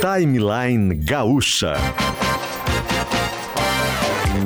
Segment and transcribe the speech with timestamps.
[0.00, 1.74] Timeline Gaúcha.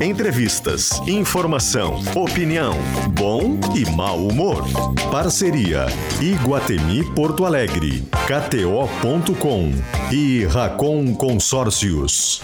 [0.00, 2.74] Entrevistas, informação, opinião,
[3.10, 4.64] bom e mau humor.
[5.10, 5.86] Parceria
[6.22, 9.72] Iguatemi Porto Alegre, KTO.com
[10.10, 12.40] e Racon Consórcios.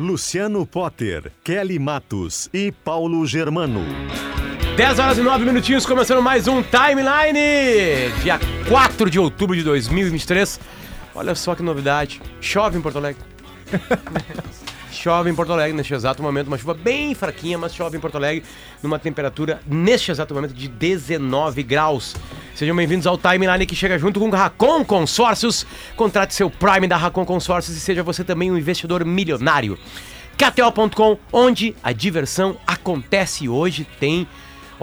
[0.00, 3.84] Luciano Potter, Kelly Matos e Paulo Germano.
[4.74, 8.10] 10 horas e 9 minutinhos, começando mais um Timeline!
[8.22, 10.58] Dia 4 de outubro de 2023.
[11.14, 12.22] Olha só que novidade.
[12.40, 13.22] Chove em Porto Alegre.
[14.90, 18.16] chove em Porto Alegre neste exato momento, uma chuva bem fraquinha, mas chove em Porto
[18.16, 18.44] Alegre
[18.82, 22.14] numa temperatura neste exato momento de 19 graus.
[22.54, 25.66] Sejam bem-vindos ao Timeline que chega junto com o Racon Consórcios.
[25.96, 29.78] Contrate seu Prime da Racon Consórcios e seja você também um investidor milionário.
[30.36, 34.26] KTO.com, onde a diversão acontece hoje tem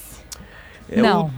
[0.88, 1.32] É Não.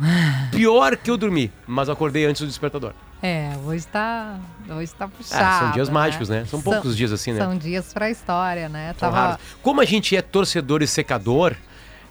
[0.51, 2.93] pior que eu dormi, mas acordei antes do despertador.
[3.23, 4.39] É, hoje está
[4.71, 5.45] hoje tá puxado.
[5.45, 5.95] Ah, são dias né?
[5.95, 6.45] mágicos, né?
[6.49, 7.41] São poucos são, dias assim, né?
[7.41, 8.95] São dias para a história, né?
[8.99, 9.41] Tava...
[9.61, 11.55] Como a gente é torcedor e secador.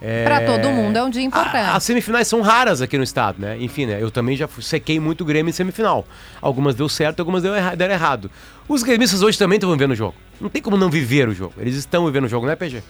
[0.01, 0.25] É...
[0.25, 1.69] Para todo mundo é um dia importante.
[1.69, 3.57] As semifinais são raras aqui no estado, né?
[3.59, 4.01] Enfim, né?
[4.01, 6.05] Eu também já sequei muito o Grêmio em semifinal.
[6.41, 8.29] Algumas deu certo, algumas deu erra deram errado.
[8.67, 10.13] Os gremistas hoje também estão vivendo o jogo.
[10.41, 11.53] Não tem como não viver o jogo.
[11.57, 12.83] Eles estão vivendo o jogo, né, PG?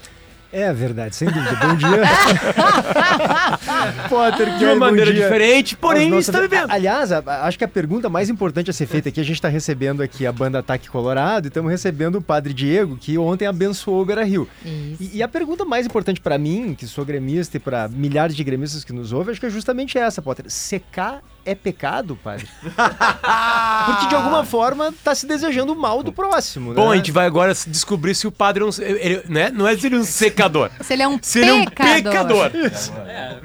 [0.52, 1.56] É verdade, sem dúvida.
[1.56, 1.88] Bom dia.
[4.09, 6.30] Potter, de uma maneira diferente, porém nossas...
[6.30, 6.72] está vivendo.
[6.72, 10.02] Aliás, acho que a pergunta mais importante a ser feita aqui, a gente está recebendo
[10.02, 14.06] aqui a banda Ataque Colorado e estamos recebendo o Padre Diego, que ontem abençoou o
[14.06, 14.47] Beira Rio.
[14.66, 18.44] E, e, a pergunta mais importante para mim, que sou gremista, e para milhares de
[18.44, 20.46] gremistas que nos ouvem, acho que é justamente essa, Potter.
[20.50, 22.46] Secar é pecado, padre?
[22.62, 26.75] Porque de alguma forma está se desejando o mal do próximo, né?
[26.75, 29.50] Bom, a gente vai agora descobrir se o padre é um, ele, né?
[29.50, 30.69] não é se ele é um secador.
[30.81, 31.56] Se ele é um se pecador.
[31.56, 32.51] Ele é um pecador.
[32.54, 32.94] Isso.
[33.07, 33.38] É,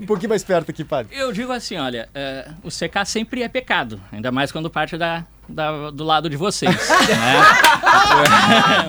[0.00, 1.16] um pouquinho mais perto aqui, padre.
[1.16, 5.24] Eu digo assim, olha, é, o secar sempre é pecado, ainda mais quando parte da,
[5.48, 6.74] da, do lado de vocês.
[7.08, 7.40] né?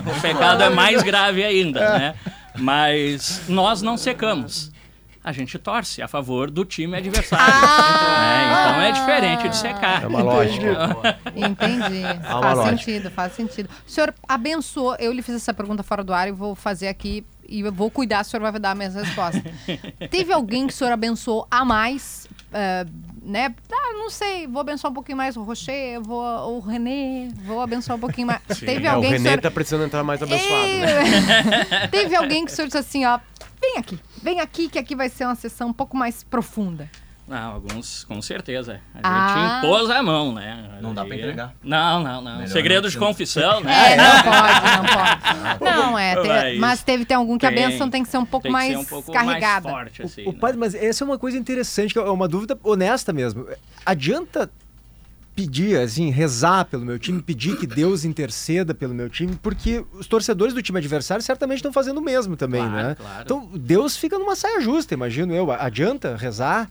[0.04, 2.14] o pecado é mais grave ainda, né?
[2.58, 4.72] Mas nós não secamos
[5.22, 7.54] a gente torce a favor do time adversário.
[7.54, 8.20] Ah!
[8.30, 8.50] Né?
[8.50, 10.04] Então é diferente de secar.
[10.04, 10.96] É uma lógica.
[11.36, 12.02] Entendi.
[12.02, 12.76] É faz lógica.
[12.76, 13.68] sentido, faz sentido.
[13.86, 17.24] O senhor abençoou, eu lhe fiz essa pergunta fora do ar e vou fazer aqui
[17.48, 19.42] e eu vou cuidar, o senhor vai dar a mesma resposta.
[20.08, 23.54] Teve alguém que o senhor abençoou a mais uh, né?
[23.70, 27.96] Ah, não sei, vou abençoar um pouquinho mais o Rocher, vou o René, vou abençoar
[27.96, 28.40] um pouquinho mais.
[28.50, 28.66] Sim.
[28.66, 29.40] Teve é, alguém o René que senhor...
[29.42, 30.66] tá precisando entrar mais abençoado.
[30.66, 31.88] Né?
[31.90, 33.18] Teve alguém que o senhor disse assim, ó,
[33.60, 36.88] vem aqui, vem aqui que aqui vai ser uma sessão um pouco mais profunda.
[37.30, 38.80] Não, alguns com certeza.
[38.92, 39.28] A ah.
[39.28, 40.68] gente impôs a mão, né?
[40.80, 41.54] Não dá pra entregar.
[41.62, 42.32] Não, não, não.
[42.32, 42.90] Melhor Segredo não.
[42.90, 43.92] de confissão, né?
[43.92, 45.64] É, não pode, não pode.
[45.64, 46.16] Não, é.
[46.20, 48.76] Tem, mas teve tem algum que tem, a bênção tem que ser um pouco mais
[48.76, 49.70] um pouco carregada.
[49.70, 50.38] Mais forte, assim, o, o né?
[50.40, 53.46] padre, mas essa é uma coisa interessante, é uma dúvida honesta mesmo.
[53.86, 54.50] Adianta
[55.34, 60.06] pedir, assim, rezar pelo meu time, pedir que Deus interceda pelo meu time, porque os
[60.06, 62.94] torcedores do time adversário certamente estão fazendo o mesmo também, claro, né?
[62.94, 63.22] Claro.
[63.24, 65.50] Então, Deus fica numa saia justa, imagino eu.
[65.50, 66.68] Adianta rezar?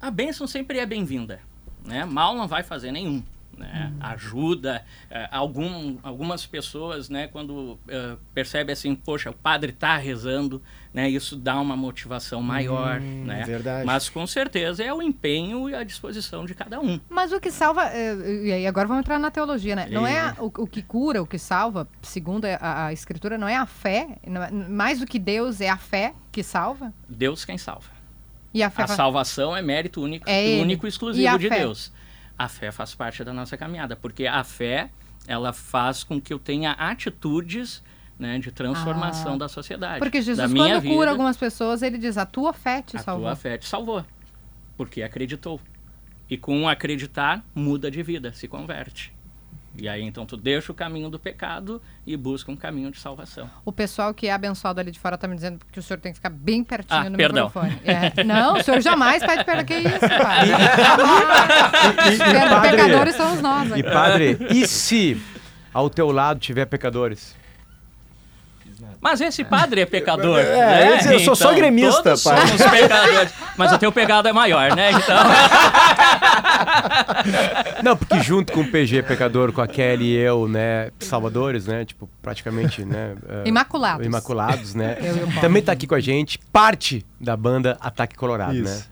[0.00, 1.40] a bênção sempre é bem-vinda.
[1.84, 2.04] Né?
[2.04, 3.22] Mal não vai fazer nenhum.
[3.60, 3.92] Né?
[3.92, 4.06] Uhum.
[4.06, 4.82] Ajuda.
[5.10, 7.78] Uh, algum, algumas pessoas, né, quando uh,
[8.32, 10.62] percebe assim, poxa, o padre está rezando,
[10.94, 13.00] né, isso dá uma motivação maior.
[13.00, 13.44] Hum, né?
[13.44, 13.84] Verdade.
[13.84, 16.98] Mas com certeza é o empenho e a disposição de cada um.
[17.10, 19.86] Mas o que salva, eh, e aí agora vamos entrar na teologia, né?
[19.90, 23.56] Não é o, o que cura, o que salva, segundo a, a escritura, não é
[23.56, 26.94] a fé, é, mais do que Deus é a fé que salva?
[27.06, 27.90] Deus quem salva.
[28.52, 31.60] E a, fé a salvação é mérito único, é único e exclusivo de fé?
[31.60, 31.92] Deus.
[32.40, 34.88] A fé faz parte da nossa caminhada, porque a fé
[35.26, 37.82] ela faz com que eu tenha atitudes
[38.18, 39.36] né, de transformação ah.
[39.40, 39.98] da sociedade.
[39.98, 43.26] Porque Jesus, quando vida, cura algumas pessoas, ele diz: a tua fé te a salvou.
[43.26, 44.02] A tua fé te salvou,
[44.74, 45.60] porque acreditou.
[46.30, 49.12] E com acreditar, muda de vida, se converte.
[49.76, 53.48] E aí então tu deixa o caminho do pecado e busca um caminho de salvação.
[53.64, 56.12] O pessoal que é abençoado ali de fora está me dizendo que o senhor tem
[56.12, 57.46] que ficar bem pertinho ah, no perdão.
[57.46, 57.80] microfone.
[57.84, 58.24] É.
[58.24, 59.64] Não, o senhor jamais pede perdão.
[59.64, 60.50] Que isso, padre?
[62.06, 63.70] e, e, e, padre pecadores somos nós.
[63.76, 65.20] E padre, e se
[65.72, 67.39] ao teu lado tiver pecadores?
[69.00, 70.38] Mas esse padre é pecador.
[70.38, 70.90] É, né?
[70.90, 72.46] eu, eu sou então, só gremista, todos pai.
[72.46, 73.32] Somos pecadores.
[73.56, 74.92] Mas o teu pecado é maior, né?
[74.92, 75.16] Então.
[77.82, 81.86] Não, porque junto com o PG pecador, com a Kelly e eu, né, salvadores, né?
[81.86, 83.14] Tipo, praticamente, né?
[83.22, 84.06] Uh, imaculados.
[84.06, 84.98] Imaculados, né?
[85.40, 88.64] Também tá aqui com a gente, parte da banda Ataque Colorado, Isso.
[88.64, 88.82] né?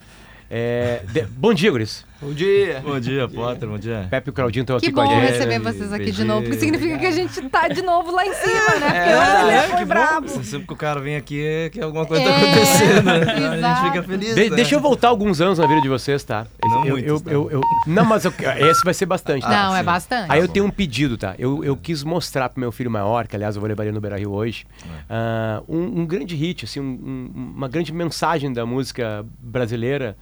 [0.51, 2.08] É, de, bom dia, Guris.
[2.21, 2.83] Bom dia.
[2.85, 3.69] Bom dia, Potter.
[3.69, 4.09] Bom dia.
[4.11, 5.15] Pepe e o Claudinho estão aqui com a gente.
[5.15, 8.11] Que bom receber vocês aqui de novo, porque significa que a gente tá de novo
[8.11, 8.89] lá em cima, né?
[8.91, 10.29] Porque é, é, foi brabo.
[10.29, 13.63] Sempre que o cara vem aqui é que alguma coisa tá é, tá acontecendo, né?
[13.63, 14.35] A gente fica feliz.
[14.35, 14.57] De, né?
[14.57, 16.45] Deixa eu voltar alguns anos na vida de vocês, tá?
[16.65, 19.43] Não eu, muitos, eu, eu, eu, não, mas esse vai ser bastante.
[19.43, 19.51] Tá?
[19.51, 20.27] Não, é bastante.
[20.29, 21.37] Aí eu tenho um pedido, tá?
[21.39, 24.01] Eu, eu quis mostrar pro meu filho maior, que aliás eu vou levar ele no
[24.01, 24.67] Beira Rio hoje,
[25.09, 30.17] uh, um, um, grande hit, assim, um, uma grande mensagem da música brasileira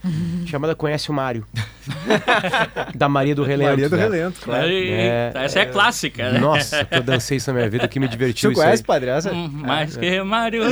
[0.45, 1.47] chamada Conhece o Mário.
[2.95, 3.71] da Maria do Relento.
[3.71, 4.03] Maria do né?
[4.03, 4.69] Relento, claro.
[4.69, 6.39] É, essa é, é clássica, né?
[6.39, 8.51] Nossa, que eu dancei isso na minha vida, que me divertiu.
[8.51, 9.11] Você conhece, Padre?
[9.11, 9.33] Essa?
[9.33, 10.01] Hum, mais é.
[10.01, 10.63] que Mário.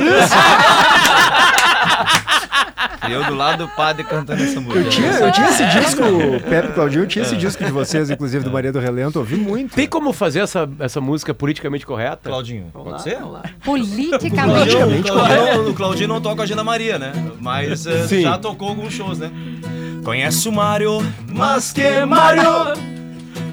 [3.09, 4.79] eu do lado do padre cantando essa música.
[4.79, 6.03] Eu tinha, eu tinha esse disco,
[6.49, 9.75] Pepe Claudinho, eu tinha esse disco de vocês, inclusive do Maria do Relento, ouvi muito.
[9.75, 12.29] Tem como fazer essa, essa música politicamente correta?
[12.29, 13.19] Claudinho, pode lá, ser?
[13.63, 14.75] Politicamente
[15.07, 15.59] correta.
[15.61, 17.13] O Claudinho não toca a Agenda Maria, né?
[17.39, 19.31] Mas uh, já tocou alguns shows, né?
[20.03, 20.99] Conhece o Mário,
[21.29, 22.73] mas que Mário?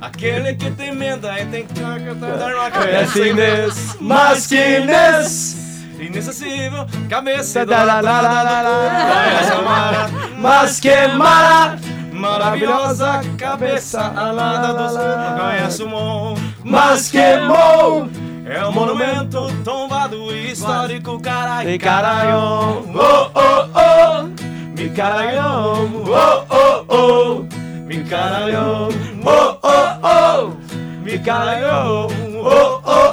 [0.01, 3.13] Aquele que tem emenda e tem que dar uma cabeça.
[3.13, 5.63] Conhece Inês, mas que Inês?
[5.99, 11.79] Inacessível, cabeça da la la la la la mas que Mara?
[12.13, 15.01] Maravilhosa cabeça alada do sul
[15.39, 16.35] Conhece o Mon,
[16.65, 18.09] mas que Mon?
[18.45, 22.85] É um monumento tombado histórico, caralho, caralho.
[22.95, 24.42] Oh, oh, oh.
[24.83, 27.47] Mi caralho, oh oh oh,
[27.87, 28.89] mi caralho,
[29.25, 30.57] oh oh oh,
[31.05, 33.12] mi caralho, oh oh oh,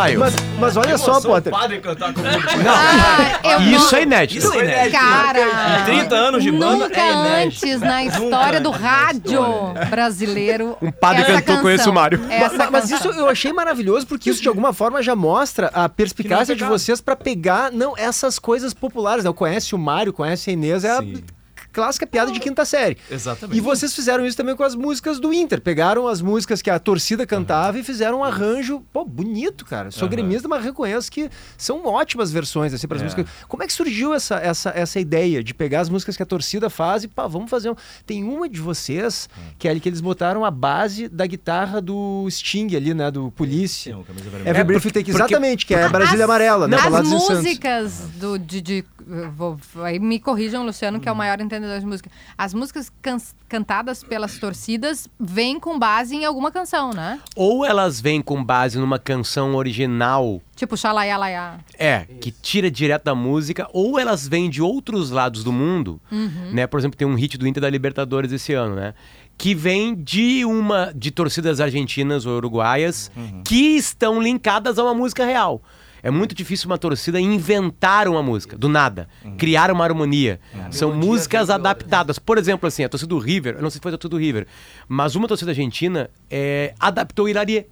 [0.00, 0.20] Saiu.
[0.20, 1.52] Mas, mas olha só, Potter.
[1.52, 2.34] padre cantar comigo.
[2.64, 4.38] Não, ah, isso é inédito.
[4.38, 4.92] Isso é inédito.
[4.92, 9.42] Cara, 30 anos de banda nunca é antes na história do rádio
[9.88, 10.76] brasileiro.
[10.80, 12.20] Um padre cantou canção, Conheço o Mário.
[12.28, 16.56] Mas, mas, isso eu achei maravilhoso, porque isso de alguma forma já mostra a perspicácia
[16.56, 19.24] de vocês para pegar não essas coisas populares.
[19.24, 19.32] Né?
[19.32, 21.22] Conhece o Mário, conhece a Inês, é Sim.
[21.80, 22.98] Clássica piada de quinta série.
[23.10, 23.56] Exatamente.
[23.56, 25.62] E vocês fizeram isso também com as músicas do Inter.
[25.62, 27.80] Pegaram as músicas que a torcida cantava uhum.
[27.80, 29.90] e fizeram um arranjo, pô, bonito, cara.
[29.90, 30.10] Sou uhum.
[30.10, 33.04] gremista, mas reconheço que são ótimas versões assim para as é.
[33.04, 33.26] músicas.
[33.48, 36.68] Como é que surgiu essa, essa, essa ideia de pegar as músicas que a torcida
[36.68, 37.74] faz e, pá, vamos fazer um...
[38.04, 39.42] Tem uma de vocês, uhum.
[39.58, 43.30] que é ali que eles botaram a base da guitarra do Sting ali, né, do
[43.30, 43.90] Police.
[43.90, 44.04] Sim,
[44.44, 46.76] é, é Brief Take, exatamente, que é a Brasília as, Amarela, né?
[46.76, 48.84] As músicas do, de, de
[49.36, 52.10] vou, aí me corrijam, Luciano, que é o maior entendedor de música.
[52.36, 57.20] As músicas can cantadas pelas torcidas vêm com base em alguma canção, né?
[57.36, 60.40] Ou elas vêm com base numa canção original.
[60.56, 61.58] Tipo Xalaiá Laiá.
[61.78, 66.50] É, que tira direto da música, ou elas vêm de outros lados do mundo, Uhum.
[66.52, 66.66] né?
[66.66, 68.94] Por exemplo, tem um hit do Inter da Libertadores esse ano, né?
[69.38, 73.10] Que vem de uma de torcidas argentinas ou uruguaias
[73.44, 75.62] que estão linkadas a uma música real.
[76.02, 79.08] É muito difícil uma torcida inventar uma música, do nada.
[79.36, 80.40] Criar uma harmonia.
[80.70, 82.18] São músicas adaptadas.
[82.18, 84.18] Por exemplo, assim, a torcida do River, eu não sei se foi a torcida do
[84.18, 84.46] River,
[84.88, 87.66] mas uma torcida argentina é, adaptou Hilarie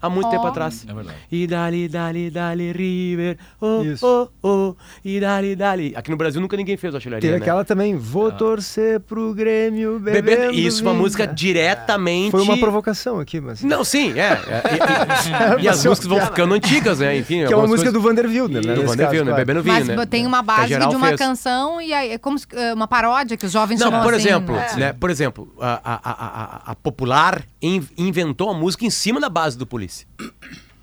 [0.00, 0.30] há muito Ó.
[0.30, 0.84] tempo atrás.
[0.88, 1.16] É verdade.
[1.30, 3.36] E dali, dali, dali, River.
[3.60, 4.06] Oh, Isso.
[4.42, 4.74] oh, oh.
[5.04, 5.92] E dali, dali.
[5.96, 7.40] Aqui no Brasil nunca ninguém fez o Hilarie, Teve né?
[7.42, 12.30] aquela também, vou torcer pro Grêmio bebendo isso, uma música diretamente...
[12.30, 13.62] Foi uma provocação aqui, mas...
[13.62, 14.32] Não, sim, é.
[14.32, 17.16] é, e- e, e as músicas vão ficando antigas, né?
[17.16, 18.60] Enfim, Que é uma música coisas- do Vanderbilt, né?
[18.60, 19.22] do Vanderbilt, caso, né?
[19.22, 19.36] claro.
[19.36, 20.06] Bebendo vinho, Mas né?
[20.06, 21.18] tem uma a base de uma fez.
[21.18, 24.14] canção e aí é como se- é uma paródia que os jovens Não, chamam por
[24.14, 24.68] assim, exemplo, né?
[24.76, 24.92] né?
[24.92, 29.28] Por exemplo, a, a, a, a- a Popular in- inventou a música em cima da
[29.28, 29.89] base do Polícia.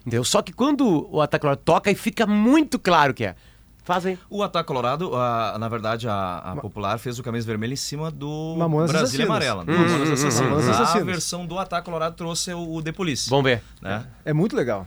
[0.01, 0.23] Entendeu?
[0.23, 3.35] Só que quando o Ataque Colorado toca, aí fica muito claro que é.
[3.83, 4.19] Faz aí.
[4.29, 8.11] O Ataque Colorado, a- na verdade, a, a Popular fez o camisa vermelha em cima
[8.11, 9.25] do Mamonas Brasília.
[9.25, 9.63] Amarela.
[9.63, 10.39] Hum, Mamonas hum, Assassinas.
[10.41, 13.29] hum, Mamonas A versão do Ataque Colorado trouxe o, o The Police.
[13.29, 13.63] Vamos ver.
[13.81, 14.05] Né?
[14.25, 14.85] É muito legal.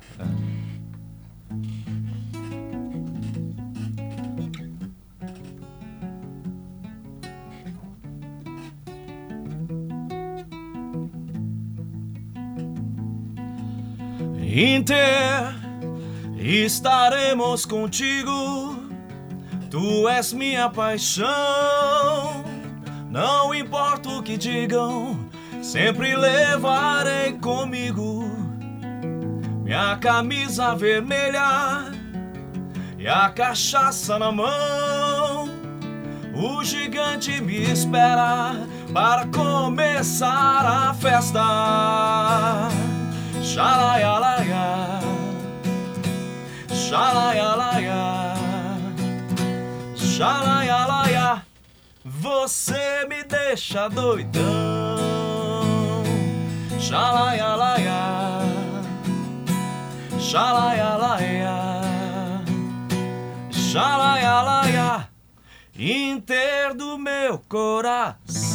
[14.52, 15.54] Inter,
[16.36, 18.90] estaremos contigo.
[19.70, 22.44] Tu és minha paixão.
[23.08, 25.18] Não importa o que digam,
[25.62, 28.40] sempre levarei comigo
[29.70, 31.92] minha camisa vermelha
[32.98, 35.48] e a cachaça na mão.
[36.34, 42.68] O gigante me espera para começar a festa.
[43.40, 44.39] Xalaialaia,
[46.90, 48.34] xalaialaia,
[49.94, 51.42] xalaialaia,
[52.04, 54.42] você me deixa doidão.
[56.80, 58.00] Xalaialaia,
[60.18, 61.56] xalaialaia,
[63.52, 65.08] xalaialaia,
[65.78, 68.49] Inter do meu coração.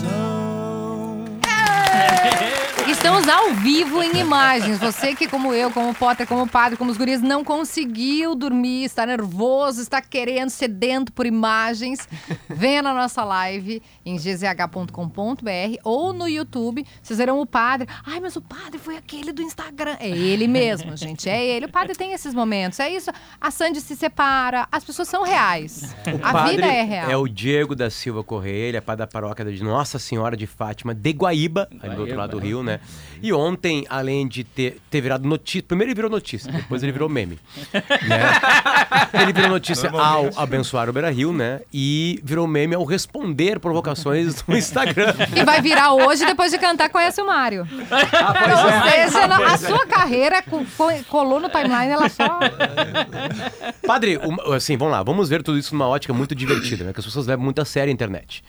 [2.87, 4.77] Estamos ao vivo em imagens.
[4.77, 8.35] Você que, como eu, como o Potter, como o Padre, como os guris, não conseguiu
[8.35, 12.07] dormir, está nervoso, está querendo, sedento por imagens,
[12.47, 16.85] venha na nossa live em gzh.com.br ou no YouTube.
[17.01, 17.87] Vocês verão o Padre.
[18.05, 19.97] Ai, mas o Padre foi aquele do Instagram.
[19.99, 21.27] É ele mesmo, gente.
[21.27, 21.65] É ele.
[21.65, 22.79] O Padre tem esses momentos.
[22.79, 23.11] É isso.
[23.41, 24.67] A Sandy se separa.
[24.71, 25.95] As pessoas são reais.
[26.21, 27.09] A padre vida é real.
[27.09, 30.45] É o Diego da Silva Correia, ele é padre da paróquia de Nossa Senhora de
[30.45, 32.79] Fátima de Guaíba, ali do outro lado do Rio, né?
[33.21, 37.09] E ontem, além de ter, ter virado notícia, primeiro ele virou notícia, depois ele virou
[37.09, 37.39] meme.
[37.73, 39.21] né?
[39.21, 41.61] Ele virou notícia ao abençoar o Beira Rio, né?
[41.73, 43.94] E virou meme ao responder provocações
[44.47, 45.13] no Instagram.
[45.35, 47.67] E vai virar hoje depois de cantar Conhece o Mário.
[47.91, 52.39] Ah, Ou seja, na- a sua carreira co- co- colou no timeline, ela só.
[53.85, 56.93] Padre, um- assim, vamos lá, vamos ver tudo isso numa ótica muito divertida, né?
[56.93, 58.43] Que as pessoas levam muito a sério a internet.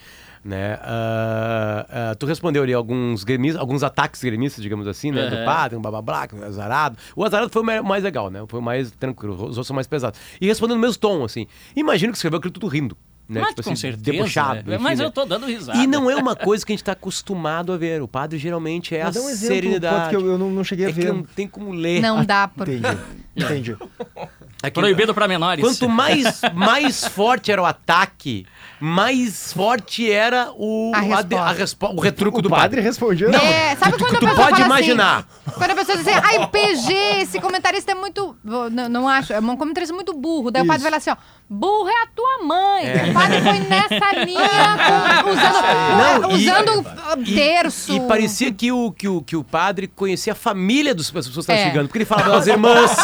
[0.44, 0.78] Né?
[0.80, 5.28] Ah, ah, tu respondeu ali alguns, gremistas, alguns ataques gremistas, digamos assim, né?
[5.28, 5.44] Do Aham.
[5.44, 6.96] padre, um blá blá blá, um azarado.
[7.16, 8.44] O azarado foi o mais- mais legal, né?
[8.46, 10.20] Foi o mais tranquilo, os outros são mais pesados.
[10.40, 11.48] E respondendo no mesmo tom, assim.
[11.74, 12.96] Imagino que escreveu aquilo tudo rindo.
[13.28, 13.40] Né?
[13.40, 14.02] Mas Tipo com assim, certeza.
[14.04, 14.62] debochado.
[14.70, 14.74] né?
[14.76, 15.78] enfim, Mas eu tô dando risada.
[15.78, 18.00] E não é uma coisa que a gente tá acostumado a ver.
[18.00, 20.10] O padre geralmente é a Mas dá um exemplo, serenidade.
[20.10, 21.12] Que eu, eu não, não cheguei a É que ver.
[21.12, 22.00] não tem como ler.
[22.00, 22.68] Não dá por.
[22.68, 22.96] Entendi.
[23.36, 23.76] Entendi.
[24.62, 25.62] É que- Proibido pra menores.
[25.64, 28.46] Quanto mais, mais forte era o ataque,
[28.80, 31.54] mais forte era o, A a de- a
[31.94, 32.80] o retruco O do padre padre.
[32.80, 33.30] respondeu.
[33.34, 35.18] É, sabe quando a tu pessoa pode fala imaginar.
[35.45, 38.36] Assim, quando a pessoa diz assim, ai, PG, esse comentarista é muito.
[38.44, 40.50] Não, não acho, é um comentarista muito burro.
[40.50, 40.82] Daí o padre Isso.
[40.84, 41.16] vai lá assim, ó.
[41.48, 42.86] Burro é a tua mãe.
[42.88, 43.10] É.
[43.10, 44.40] O padre foi nessa linha,
[45.22, 47.92] com- usando, Não, e- usando uh, terço.
[47.92, 51.46] E parecia que o, que, o, que o padre conhecia a família dos, das pessoas
[51.46, 51.66] que estavam É.
[51.72, 51.86] chegando.
[51.86, 52.96] Porque ele falava das irmãs,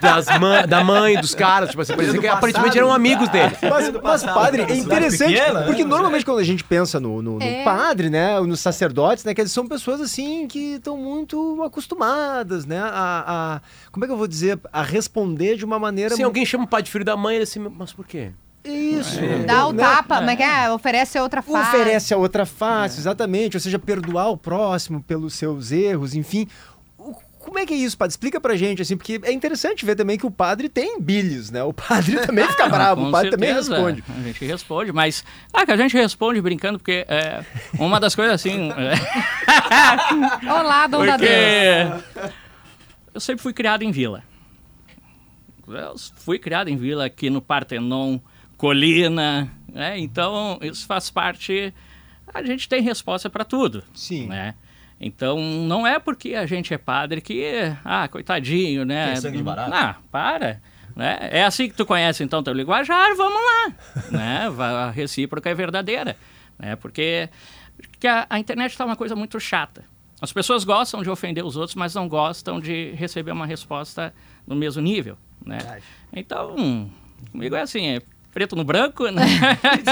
[0.00, 0.26] das
[0.68, 1.70] da mãe, dos caras.
[1.70, 3.56] Tipo assim, parecia que aparentemente eram amigos dele.
[3.68, 5.66] Mas, mas, padre, é interessante, pequena, né?
[5.66, 7.64] porque normalmente quando a gente pensa no, no- no É.
[7.64, 12.78] padre, né, nos sacerdotes, né, que eles são pessoas assim que estão muito acostumadas, né,
[12.80, 13.60] a, a-
[13.92, 16.68] como é que eu vou dizer, a responder de uma maneira Se alguém chama o
[16.68, 18.32] pai de filho da mãe, ele assim, mas por quê?
[18.64, 19.82] isso, Dá o né?
[19.84, 21.68] tapa, mas que é, oferece outra face.
[21.76, 26.48] oferece a outra face, exatamente, ou seja, perdoar o próximo pelos seus erros, enfim.
[27.46, 28.10] Como é que é isso, padre?
[28.10, 31.62] Explica pra gente, assim, porque é interessante ver também que o padre tem bilhos, né?
[31.62, 34.04] O padre também fica bravo, Com o padre também certeza, responde.
[34.08, 35.24] A gente responde, mas.
[35.52, 37.44] Ah, que a gente responde brincando, porque é,
[37.78, 38.72] uma das coisas assim.
[38.74, 42.02] é, Olá, dom da Deus.
[42.02, 42.34] porque
[43.14, 44.24] eu sempre fui criado em vila.
[45.68, 48.18] Eu fui criado em vila aqui no Partenon,
[48.56, 49.96] Colina, né?
[50.00, 51.72] Então isso faz parte.
[52.34, 53.84] A gente tem resposta para tudo.
[53.94, 54.26] Sim.
[54.26, 54.56] Né?
[55.00, 57.44] Então não é porque a gente é padre que,
[57.84, 59.08] ah, coitadinho, né?
[59.08, 59.76] Tem sangue de barata.
[59.76, 60.60] Ah, para.
[60.94, 61.18] Né?
[61.30, 63.74] É assim que tu conhece então teu linguajar, vamos lá.
[64.10, 64.46] né?
[64.58, 66.16] A recíproca é verdadeira.
[66.58, 66.74] Né?
[66.76, 67.28] Porque,
[67.76, 69.84] porque a, a internet está uma coisa muito chata.
[70.20, 74.14] As pessoas gostam de ofender os outros, mas não gostam de receber uma resposta
[74.46, 75.18] no mesmo nível.
[75.44, 75.58] Né?
[76.10, 76.90] Então,
[77.30, 78.00] comigo é assim, é
[78.36, 79.22] preto no branco, né?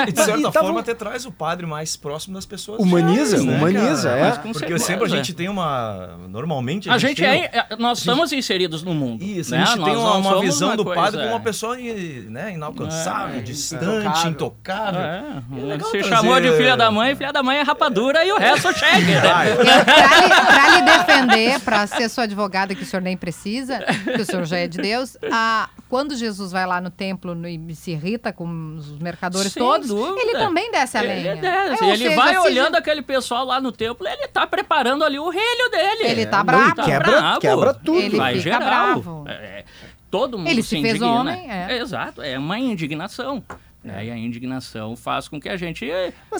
[0.06, 2.78] E de certa E tava- forma até traz o padre mais próximo das pessoas.
[2.78, 4.20] Humaniza, reais, né, humaniza, cara?
[4.20, 4.24] é.
[4.28, 4.84] Mas Porque certeza.
[4.84, 6.10] sempre a gente tem uma.
[6.28, 9.24] Normalmente A gente tem é, é- nós estamos inseridos no mundo.
[9.24, 9.62] Isso, né?
[9.62, 12.52] a gente Nós tem uma, uma visão uma do coisa- padre como uma pessoa né,
[12.52, 15.00] inalcançável, É, distante, intocável.
[15.00, 18.22] É, é legal você trazer- chamou de filha da mãe, filha da mãe é rapadura
[18.26, 19.12] e o resto chegue.
[19.12, 19.20] Né?
[19.22, 24.44] Pra, lhe, defender, pra ser sua advogada, que o senhor nem precisa, que o senhor
[24.44, 28.74] já é de Deus, a, quando Jesus vai lá no templo e se irrita com
[28.76, 30.20] os mercadores Sem todos, dúvida.
[30.22, 31.36] ele também desce a Ele, lenha.
[31.36, 35.20] desce, É, ele seja, vai olhando aquele pessoal lá no templo, ele tá preparando ali
[35.20, 36.02] o relho dele.
[36.02, 36.80] Ele tá Não, bravo.
[36.80, 37.40] e quebra, bravo.
[37.40, 38.00] quebra tudo.
[38.00, 39.00] Ele vai fica geral.
[39.00, 39.24] bravo.
[39.28, 39.64] É,
[40.10, 41.12] todo mundo Ele se, se fez indigna.
[41.20, 41.78] homem, é.
[41.78, 43.40] Exato, é uma indignação.
[43.84, 44.06] Né?
[44.06, 45.86] E a indignação faz com que a gente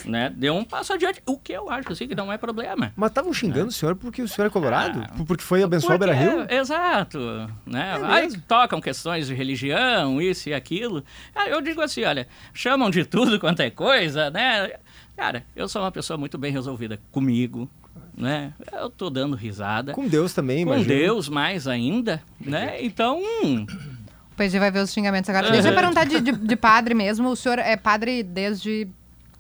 [0.06, 1.22] né, dê um passo adiante.
[1.26, 2.92] O que eu acho assim que não é problema.
[2.96, 5.02] Mas estavam xingando o senhor porque o senhor é colorado?
[5.04, 6.46] Ah, porque foi abençoar o Porque- Beira-Rio?
[6.50, 7.18] Exato.
[7.66, 7.98] Né?
[8.00, 11.04] É Aí tocam questões de religião, isso e aquilo.
[11.46, 14.70] Eu digo assim, olha, chamam de tudo quanto é coisa, né?
[15.16, 17.70] Cara, eu sou uma pessoa muito bem resolvida comigo,
[18.16, 18.52] né?
[18.72, 19.92] Eu tô dando risada.
[19.92, 20.94] Com Deus também, Com imagina.
[20.94, 22.78] Deus mais ainda, né?
[22.82, 23.20] Então,
[24.35, 25.50] O PG vai ver os xingamentos agora.
[25.50, 27.29] Deixa eu perguntar de, de- de padre mesmo.
[27.29, 28.88] O senhor é padre desde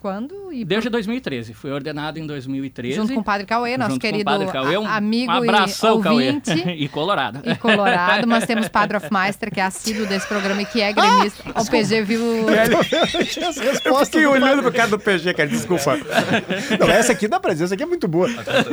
[0.08, 0.52] quando?
[0.52, 2.94] E desde 2013, fui ordenado em 2013.
[2.94, 5.36] junto com o padre Cauê, nosso junto com o querido Padre Cauê, um, amigo um
[5.36, 6.26] abração, e Cauê.
[6.26, 6.50] ouvinte.
[6.76, 7.40] e colorado.
[7.42, 11.42] E Colorado, mas temos Padre Hofmeister, que é assíduo desse programa e que é gremista.
[11.58, 12.20] o PG viu.
[12.44, 15.96] Respostas Fiquei do olhando pro cara do PG, cara, desculpa.
[16.78, 18.28] Não, essa aqui dá pra dizer, essa aqui é muito boa.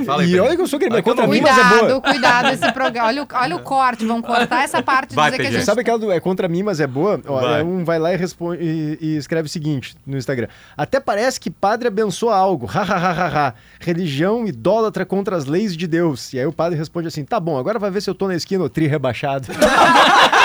[0.06, 1.80] Fala aí, e olha que eu sou gremista, contra mim, eu mas é boa.
[1.80, 3.08] Cuidado, cuidado esse programa.
[3.08, 5.58] Olha, o- olha o corte, vão cortar essa parte e Vai, dizer que a PG.
[5.60, 5.66] gente.
[5.66, 7.22] Sabe aquela do é contra mim, mas é boa?
[7.26, 7.62] Ó, Vai.
[7.62, 10.50] é um vai lá e, responde, e, e escreve o seguinte no Instagram.
[10.76, 12.70] Até parece que padre abençoa algo.
[12.74, 13.54] Ha, ha, ha, ha, ha.
[13.80, 16.34] Religião idólatra contra as leis de Deus.
[16.34, 18.36] E aí o padre responde assim: tá bom, agora vai ver se eu tô na
[18.36, 19.48] esquina ou tri rebaixado.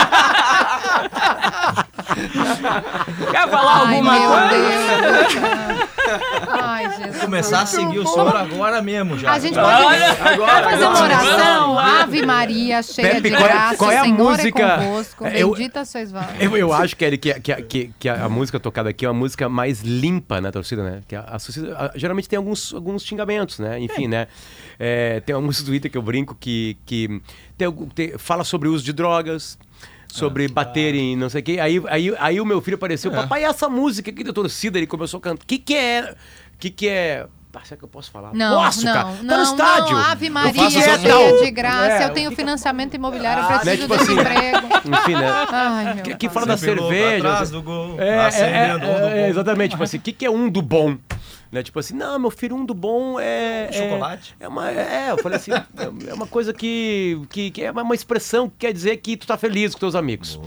[3.30, 5.86] Quer falar Ai, alguma coisa?
[6.48, 7.20] Ai, Jesus.
[7.24, 9.32] Começar a seguir o senhor agora mesmo já.
[9.32, 11.78] A gente pode Olha, Quer fazer uma oração?
[11.78, 15.26] Ave Maria, cheia Pepe, de qual é- graça, qual é a Senhor música- é convosco.
[15.26, 16.26] Eu- Bendita sois vós.
[16.38, 19.18] Eu, eu acho, Kelly, que, que, que, que a, a música tocada aqui é uma
[19.18, 21.02] música mais limpa na torcida, né?
[21.08, 23.78] Que a, a geralmente tem alguns, alguns xingamentos, né?
[23.80, 24.28] Enfim, né?
[24.78, 27.20] É, tem uma música do Twitter que eu brinco que, que
[27.58, 29.58] tem, tem- fala sobre o uso de drogas,
[30.16, 31.58] sobre bater em não sei o quê.
[31.60, 35.18] Aí, aí, aí o meu filho apareceu, papai, essa música aqui da torcida, ele começou
[35.18, 35.42] a cantar.
[35.44, 36.14] O que que é?
[36.54, 37.26] O que que é?
[37.58, 38.34] Ah, será que eu posso falar?
[38.34, 39.08] Não, posso, não, cara.
[39.22, 39.96] não, tá no estádio.
[39.96, 41.42] não, Ave Maria, faço cheia essa tal.
[41.42, 44.66] de graça, É, eu tenho financiamento imobiliário, eu né, preciso tipo desse assim, emprego.
[44.94, 45.46] Enfim, né?
[45.48, 47.16] Ai, meu Que, fala da cerveja.
[47.16, 49.26] atrás do gol, É, é, acendendo é, um do é, bom.
[49.28, 49.70] exatamente.
[49.70, 50.98] Tipo assim, o que, que é um do bom?
[51.50, 51.62] Né?
[51.62, 53.68] Tipo assim, não, meu filho, um do bom é.
[53.70, 54.34] é- Chocolate.
[54.38, 57.94] É, uma, é, eu falei assim, é, é uma coisa que, que, que é uma,
[57.94, 60.38] expressão que quer dizer que tu tá feliz com teus amigos.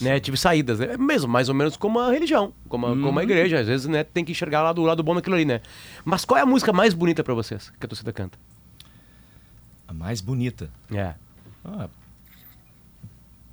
[0.00, 0.18] Né?
[0.20, 0.96] Tive saídas, né?
[0.96, 3.60] Mesmo, mais ou menos como a religião, como a, como a igreja.
[3.60, 5.60] Às vezes, né, tem que enxergar lá do lado bom daquilo ali, né?
[6.04, 8.38] Mas qual é a música mais bonita pra vocês que a torcida canta?
[9.86, 10.70] A mais bonita.
[10.92, 11.14] É.
[11.64, 11.88] Ah,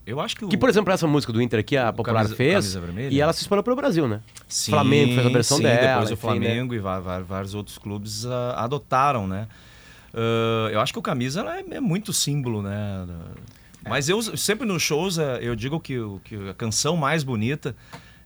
[0.06, 0.48] eu acho que o.
[0.48, 3.14] Que, por exemplo, essa música do Inter aqui, a Popular Camisa- fez, Camisa Vermelha?
[3.14, 4.22] e ela se espalhou pelo Brasil, né?
[4.48, 5.88] Sim, Flamengo fez a versão sim, dela.
[6.02, 6.46] Depois o enfim, né?
[6.46, 9.48] Flamengo e va- va- vários outros clubes ah, adotaram, né?
[10.14, 13.06] Ah, eu acho que o camisa é, é muito símbolo, né?
[13.88, 17.76] Mas eu sempre nos shows ah, eu digo que, o- que a canção mais bonita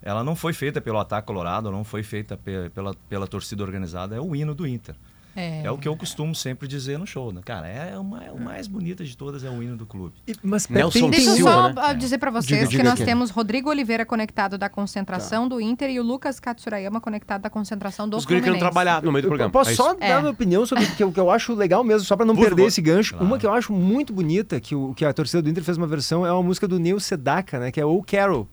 [0.01, 4.15] ela não foi feita pelo Ataque Colorado, não foi feita pe- pela, pela torcida organizada,
[4.15, 4.95] é o hino do Inter.
[5.39, 5.61] É.
[5.65, 7.41] É o que eu costumo sempre dizer no show, né?
[7.45, 10.15] Cara, é uma, é o mais bonita de todas é o hino do clube.
[10.27, 11.93] E- mas Nelson tem- Deixa eu só né?
[11.93, 13.05] dizer pra vocês Diga, que diga nós aqui.
[13.05, 18.07] temos Rodrigo Oliveira conectado da concentração do Inter e o Lucas Katsurayama conectado da concentração
[18.09, 18.71] do Os guris queriam Fluminense.
[18.73, 19.51] trabalhar no meio do Eu programa.
[19.51, 20.19] posso É só dar É.
[20.19, 22.41] minha opinião sobre o que, eu- que eu acho legal mesmo, só pra não Por
[22.41, 22.67] perder favor.
[22.67, 23.11] esse gancho.
[23.13, 23.25] Claro.
[23.25, 25.87] Uma que eu acho muito bonita, que, o, que a torcida do Inter fez uma
[25.87, 27.71] versão, é uma música do Neil Sedaka, né?
[27.71, 28.47] Que é O Carol.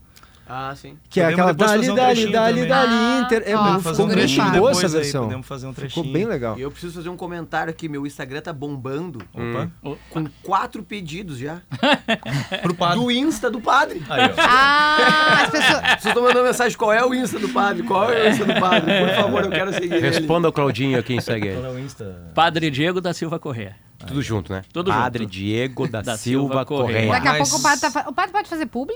[0.48, 0.96] Ah, sim.
[1.10, 3.42] Que é Podemos aquela depois dali, um dali, dali, dali, Ah, Inter.
[3.46, 5.24] É, ó, muito- fazer ficou um muito boa depois essa aí, versão.
[5.24, 6.12] podemos fazer um Ficou trechinho.
[6.12, 6.56] bem legal.
[6.58, 7.88] E eu preciso fazer um comentário aqui.
[7.88, 9.18] Meu Instagram tá bombando.
[9.34, 9.96] Opa.
[10.10, 11.60] Com quatro pedidos já.
[12.62, 13.00] Pro padre.
[13.00, 14.02] Do Insta do padre.
[14.08, 14.34] Aí, ó.
[14.40, 15.80] Ah, as pessoas.
[15.98, 17.82] Vocês estão mandando mensagem: qual é o Insta do padre?
[17.82, 18.92] Qual é o Insta do padre?
[19.06, 20.00] Por favor, eu quero seguir ele.
[20.10, 21.66] Responda ao Claudinho quem segue Qual ele.
[21.66, 22.30] é o Insta?
[22.34, 23.74] Padre Diego da Silva Corrêa.
[24.06, 24.62] Tudo junto, né?
[24.72, 25.32] Tudo Padre junto.
[25.32, 27.06] Diego da, Da Silva, Silva Correia.
[27.06, 27.12] Correia.
[27.12, 28.04] Daqui a Mas- pouco o padre tá fa...
[28.08, 28.94] O padre pode fazer publi?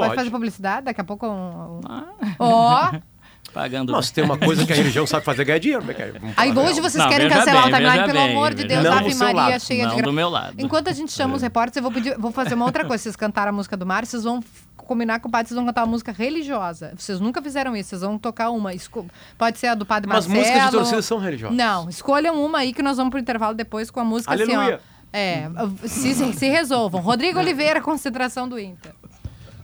[0.00, 0.16] Pode, Pode.
[0.20, 0.84] fazer publicidade?
[0.86, 1.26] Daqui a pouco.
[1.26, 2.04] um- Ah,
[2.38, 2.90] Ó.
[3.52, 3.90] pagando.
[3.92, 5.94] Nossa, tem uma coisa que a religião sabe fazer ganhar dinheiro, né,
[6.36, 8.84] Aí hoje vocês Não, querem cancelar bem, o timeline, pelo bem, amor de Deus.
[8.84, 10.04] Não Ave Maria, lado, cheia não de gra...
[10.06, 10.54] do meu lado.
[10.58, 13.02] Enquanto a gente chama os repórteres, eu vou, pedir, vou fazer uma outra coisa.
[13.02, 14.40] Vocês cantaram a música do Mário, vocês vão
[14.76, 16.92] combinar com o padre, vocês vão cantar uma música religiosa.
[16.96, 18.72] Vocês nunca fizeram isso, vocês vão tocar uma.
[18.72, 20.38] Esco- Pode ser a do Padre Mas Marcelo.
[20.46, 21.56] músicas de torcida são religiosas.
[21.56, 24.80] Não, escolham uma aí que nós vamos pro intervalo depois com a música assim, Aleluia.
[24.86, 24.90] ó.
[25.12, 25.48] É,
[25.88, 27.00] se, se resolvam.
[27.00, 28.92] Rodrigo Oliveira, concentração do Inter.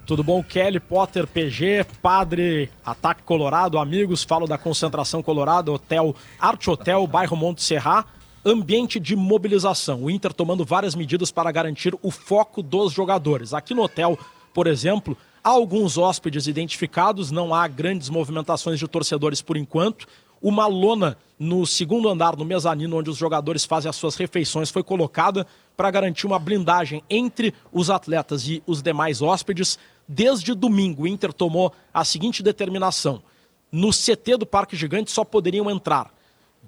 [0.07, 0.40] Tudo bom?
[0.40, 7.37] Kelly, Potter, PG, Padre, Ataque Colorado, amigos, falo da Concentração Colorado, Hotel Arte Hotel, bairro
[7.37, 8.05] Monte Serra.
[8.45, 10.05] Ambiente de mobilização.
[10.05, 13.53] O Inter tomando várias medidas para garantir o foco dos jogadores.
[13.53, 14.16] Aqui no hotel,
[14.55, 20.07] por exemplo, há alguns hóspedes identificados, não há grandes movimentações de torcedores por enquanto.
[20.40, 24.85] Uma lona no segundo andar, no mezanino, onde os jogadores fazem as suas refeições, foi
[24.85, 25.45] colocada
[25.76, 29.78] para garantir uma blindagem entre os atletas e os demais hóspedes.
[30.08, 33.22] Desde domingo, o Inter tomou a seguinte determinação:
[33.70, 36.14] no CT do Parque Gigante só poderiam entrar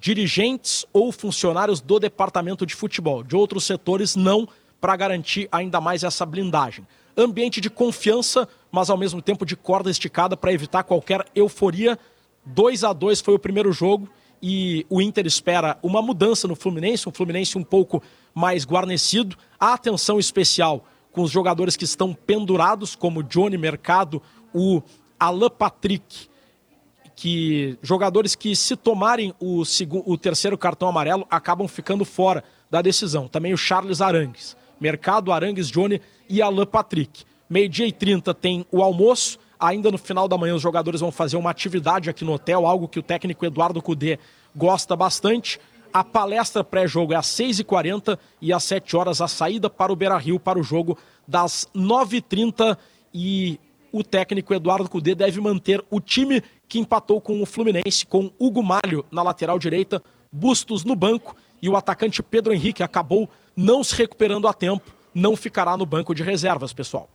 [0.01, 3.23] dirigentes ou funcionários do departamento de futebol.
[3.23, 4.49] De outros setores, não,
[4.81, 6.87] para garantir ainda mais essa blindagem.
[7.17, 11.99] Ambiente de confiança, mas ao mesmo tempo de corda esticada para evitar qualquer euforia.
[12.47, 14.09] 2 a 2 foi o primeiro jogo
[14.43, 18.03] e o Inter espera uma mudança no Fluminense, um Fluminense um pouco
[18.35, 19.37] mais guarnecido.
[19.59, 24.23] A atenção especial com os jogadores que estão pendurados, como Johnny Mercado,
[24.55, 24.83] o
[25.19, 26.29] Alan Patrick,
[27.17, 32.81] que jogadores que se tomarem o, segu- o terceiro cartão amarelo acabam ficando fora da
[32.81, 33.27] decisão.
[33.27, 37.25] Também o Charles Arangues, Mercado, Arangues, Johnny e Alan Patrick.
[37.51, 39.39] Meio-dia e 30 tem o almoço.
[39.59, 42.87] Ainda no final da manhã os jogadores vão fazer uma atividade aqui no hotel, algo
[42.87, 44.19] que o técnico Eduardo Cudê
[44.55, 45.59] gosta bastante.
[45.93, 50.39] A palestra pré-jogo é às 6h40 e às 7 horas a saída para o Beira-Rio
[50.39, 52.77] para o jogo das 9h30
[53.13, 53.59] e
[53.91, 58.63] o técnico Eduardo Cudê deve manter o time que empatou com o Fluminense, com Hugo
[58.63, 63.95] Malho na lateral direita, Bustos no banco e o atacante Pedro Henrique acabou não se
[63.95, 67.09] recuperando a tempo, não ficará no banco de reservas, pessoal.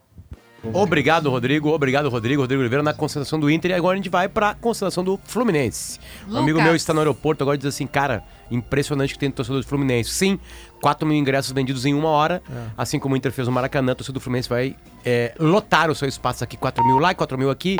[0.71, 1.69] Obrigado, Rodrigo.
[1.69, 2.41] Obrigado, Rodrigo.
[2.41, 3.71] Rodrigo Oliveira na concentração do Inter.
[3.71, 5.99] E agora a gente vai pra concentração do Fluminense.
[6.29, 6.63] Um amigo Lucas.
[6.63, 10.11] meu está no aeroporto agora diz assim, cara, impressionante que tem torcedor do Fluminense.
[10.11, 10.39] Sim,
[10.81, 12.41] 4 mil ingressos vendidos em uma hora.
[12.77, 15.95] Assim como o Inter fez no Maracanã, o torcedor do Fluminense vai é, lotar o
[15.95, 16.55] seu espaço aqui.
[16.55, 17.75] 4 mil lá e 4 mil aqui.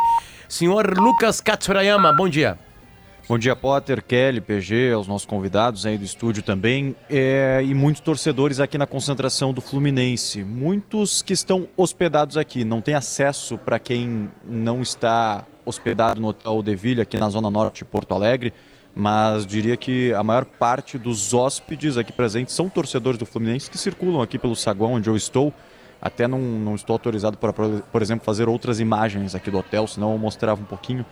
[0.50, 2.58] Senhor Lucas Katsurayama, bom dia.
[3.26, 8.02] Bom dia, Potter, Kelly, PG, aos nossos convidados aí do estúdio também, é, e muitos
[8.02, 10.44] torcedores aqui na concentração do Fluminense.
[10.44, 16.62] Muitos que estão hospedados aqui, não tem acesso para quem não está hospedado no Hotel
[16.62, 18.54] De Villa, aqui na Zona Norte de Porto Alegre,
[18.94, 23.78] mas diria que a maior parte dos hóspedes aqui presentes são torcedores do Fluminense que
[23.78, 25.54] circulam aqui pelo saguão onde eu estou.
[26.02, 30.12] Até não, não estou autorizado para, por exemplo, fazer outras imagens aqui do hotel, senão
[30.12, 31.06] eu mostrava um pouquinho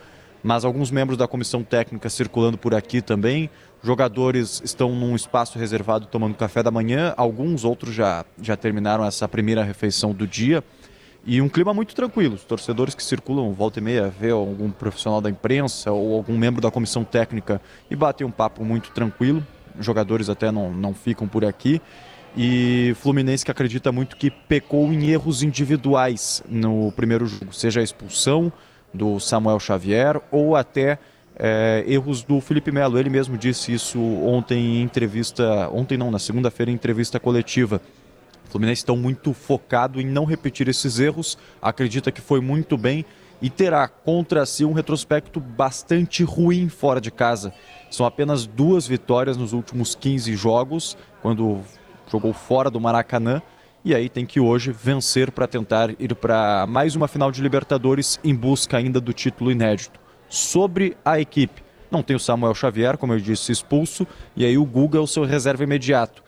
[0.43, 3.49] mas alguns membros da comissão técnica circulando por aqui também.
[3.83, 9.27] Jogadores estão num espaço reservado tomando café da manhã, alguns outros já, já terminaram essa
[9.27, 10.63] primeira refeição do dia.
[11.25, 12.35] E um clima muito tranquilo.
[12.35, 16.61] Os torcedores que circulam volta e meia, vê algum profissional da imprensa ou algum membro
[16.61, 19.45] da comissão técnica e batem um papo muito tranquilo.
[19.79, 21.81] Jogadores até não, não ficam por aqui.
[22.35, 27.83] E Fluminense que acredita muito que pecou em erros individuais no primeiro jogo, seja a
[27.83, 28.51] expulsão,
[28.93, 30.99] do Samuel Xavier ou até
[31.35, 32.99] é, erros do Felipe Melo.
[32.99, 37.81] Ele mesmo disse isso ontem em entrevista, ontem não, na segunda-feira em entrevista coletiva.
[38.47, 43.05] O Fluminense está muito focado em não repetir esses erros, acredita que foi muito bem
[43.41, 47.53] e terá contra si um retrospecto bastante ruim fora de casa.
[47.89, 51.61] São apenas duas vitórias nos últimos 15 jogos, quando
[52.11, 53.41] jogou fora do Maracanã
[53.83, 58.19] e aí tem que hoje vencer para tentar ir para mais uma final de Libertadores
[58.23, 59.99] em busca ainda do título inédito.
[60.29, 64.65] Sobre a equipe, não tem o Samuel Xavier, como eu disse, expulso, e aí o
[64.65, 66.23] Guga é o seu reserva imediato.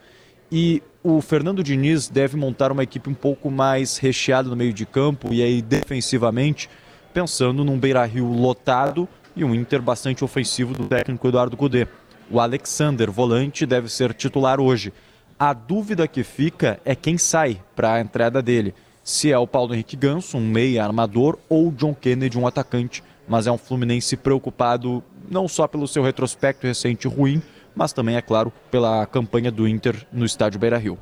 [0.50, 4.84] E o Fernando Diniz deve montar uma equipe um pouco mais recheada no meio de
[4.84, 6.68] campo e aí defensivamente,
[7.12, 11.86] pensando num Beira-Rio lotado e um Inter bastante ofensivo do técnico Eduardo Cudê.
[12.30, 14.92] O Alexander, volante, deve ser titular hoje.
[15.38, 18.74] A dúvida que fica é quem sai para a entrada dele.
[19.02, 23.04] se é o Paulo Henrique Ganso, um meia armador, ou o John Kennedy, um atacante.
[23.28, 27.42] Mas é um Fluminense preocupado não só pelo seu retrospecto recente ruim,
[27.74, 30.98] mas também, é claro, pela campanha do Inter no estádio Beira-Rio.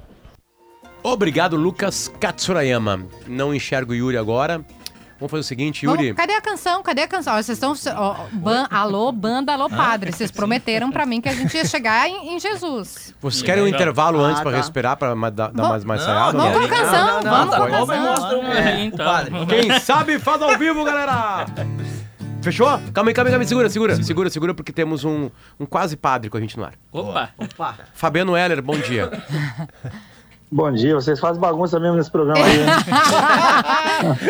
[1.02, 3.06] Obrigado, Lucas Katsurayama.
[3.26, 4.64] Não enxergo o Yuri agora.
[5.22, 6.02] Vamos fazer o seguinte, Yuri.
[6.06, 6.82] Vamos, cadê a canção?
[6.82, 7.34] Cadê a canção?
[7.40, 7.74] Vocês estão.
[7.96, 10.10] ó, ban- alô, banda, alô, padre.
[10.10, 13.14] Vocês prometeram pra mim que a gente ia chegar em, em Jesus.
[13.20, 14.56] Vocês querem um intervalo antes Ah, pra tá.
[14.56, 16.36] respirar, pra ma- dar, mais, mais ensaiada?
[16.36, 18.12] Vamos com a canção, não, não, vamos tá com a Vai canção.
[18.12, 19.06] mostra um, É, o então.
[19.06, 19.32] padre.
[19.46, 21.46] Quem sabe faz ao vivo, galera!
[22.42, 22.66] Fechou?
[22.92, 23.46] Calma aí, calma aí, calma aí.
[23.46, 25.30] Segura, segura, segura, segura, porque temos um,
[25.60, 26.72] um quase padre com a gente no ar.
[26.90, 27.28] Opa!
[27.38, 27.76] Opa.
[27.94, 29.08] Fabiano Heller, bom dia.
[30.54, 32.72] Bom dia, vocês fazem bagunça mesmo nesse programa aí, né?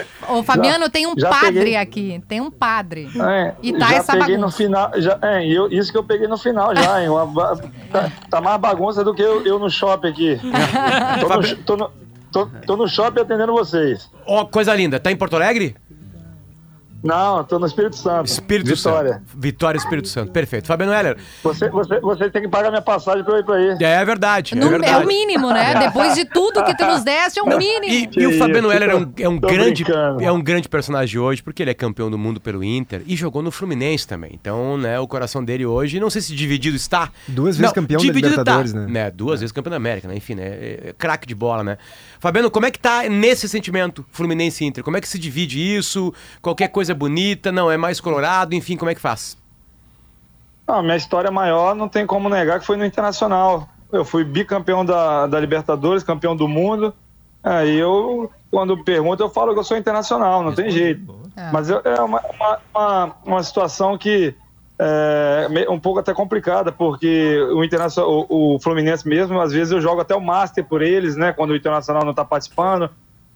[0.38, 1.76] Ô, Fabiano, tem um já padre peguei.
[1.76, 2.22] aqui.
[2.28, 3.08] Tem um padre.
[3.20, 4.56] É, E tá já essa peguei no bagunça.
[4.56, 7.08] final, já, é, eu- isso que eu peguei no final já, hein?
[7.08, 7.56] Uma
[7.90, 10.40] tá, tá mais bagunça do que eu, eu no shopping aqui.
[11.20, 11.90] tô, no, tô, no,
[12.32, 14.10] tô, tô no shopping atendendo vocês.
[14.26, 14.98] Ó, coisa linda.
[15.00, 15.74] Tá em Porto Alegre?
[17.02, 18.26] Não, tô no Espírito Santo.
[18.26, 19.12] Espírito Vitória.
[19.14, 19.22] Santo.
[19.36, 20.30] Vitória, Espírito Santo.
[20.32, 20.66] Perfeito.
[20.66, 21.16] Fabiano Heller.
[21.42, 23.76] Você, você, você tem que pagar minha passagem pra eu ir pra aí.
[23.80, 25.04] É verdade, é No- é verdade.
[25.04, 25.74] o mínimo, né?
[25.80, 27.84] Depois de tudo que tu nos deste, é o mínimo.
[27.92, 30.22] E, e o Fabiano Heller é um, é um grande brincando.
[30.22, 33.42] é um grande personagem hoje, porque ele é campeão do mundo pelo Inter e jogou
[33.42, 34.30] no Fluminense também.
[34.34, 37.10] Então, né, o coração dele hoje, não sei se dividido está.
[37.26, 38.78] Duas vezes campeão da dividido Libertadores, tá.
[38.80, 39.10] né?
[39.10, 40.14] Duas vezes campeão da América, né?
[40.16, 40.44] Enfim, né?
[40.44, 41.78] é- é craque de bola, né?
[42.20, 44.84] Fabiano, como é que tá nesse sentimento Fluminense e Inter?
[44.84, 46.14] Como é que se divide isso?
[46.40, 49.36] Qualquer coisa bonita, não é mais colorado, enfim, como é que faz?
[50.66, 53.68] Não, minha história maior não tem como negar que foi no Internacional.
[53.90, 56.94] Eu fui bicampeão da, da Libertadores, campeão do mundo.
[57.42, 61.14] Aí eu, quando perguntam, eu falo que eu sou internacional, não tem jeito.
[61.36, 61.50] É.
[61.52, 64.34] Mas eu- é uma, uma, uma, uma situação que
[64.78, 69.80] é um pouco até complicada, porque o, internacional, o, o Fluminense mesmo, às vezes eu
[69.80, 71.32] jogo até o Master por eles, né?
[71.32, 72.88] Quando o Internacional não está participando,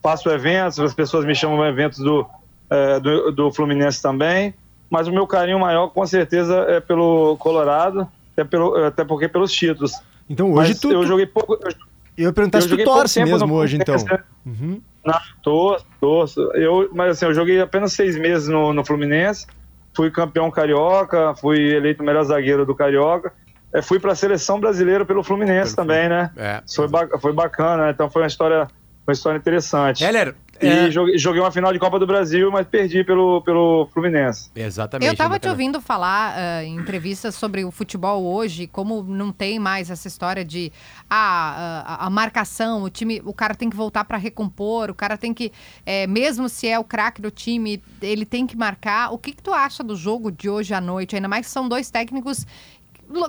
[0.02, 2.24] faço eventos, as pessoas me chamam para eventos do,
[2.70, 4.54] é, do, do Fluminense também.
[4.88, 9.52] Mas o meu carinho maior, com certeza, é pelo Colorado, até, pelo, até porque pelos
[9.52, 9.92] títulos.
[10.30, 10.90] Então hoje Mas tu.
[10.92, 11.54] eu tu- joguei pouco.
[11.54, 11.70] Eu,
[12.16, 13.96] Eu ia perguntar eu se tu torce mesmo hoje, então.
[13.96, 14.18] Né?
[14.46, 14.80] Uhum.
[15.04, 16.40] Não, torço, torço.
[16.54, 19.46] Eu, mas assim, eu joguei apenas seis meses no, no Fluminense,
[19.94, 23.32] fui campeão carioca, fui eleito melhor zagueiro do carioca.
[23.72, 26.30] É, fui para a seleção brasileira pelo Fluminense Pelo também, né?
[26.36, 26.62] É.
[26.74, 27.90] Foi, ba- foi bacana, né?
[27.90, 28.66] então foi uma história,
[29.06, 30.02] uma história interessante.
[30.04, 34.50] Heller, é- joguei, joguei uma final de Copa do Brasil, mas perdi pelo, pelo Fluminense.
[34.54, 35.08] Exatamente.
[35.08, 39.58] Eu tava te ouvindo falar ah, em entrevistas sobre o futebol hoje, como não tem
[39.58, 40.72] mais essa história de
[41.08, 45.16] ah, a, a marcação, o time, o cara tem que voltar para recompor, o cara
[45.16, 45.52] tem que,
[45.84, 49.12] é, mesmo se é o craque do time, ele tem que marcar.
[49.12, 51.16] O que, que tu acha do jogo de hoje à noite?
[51.16, 52.46] Ainda mais que são dois técnicos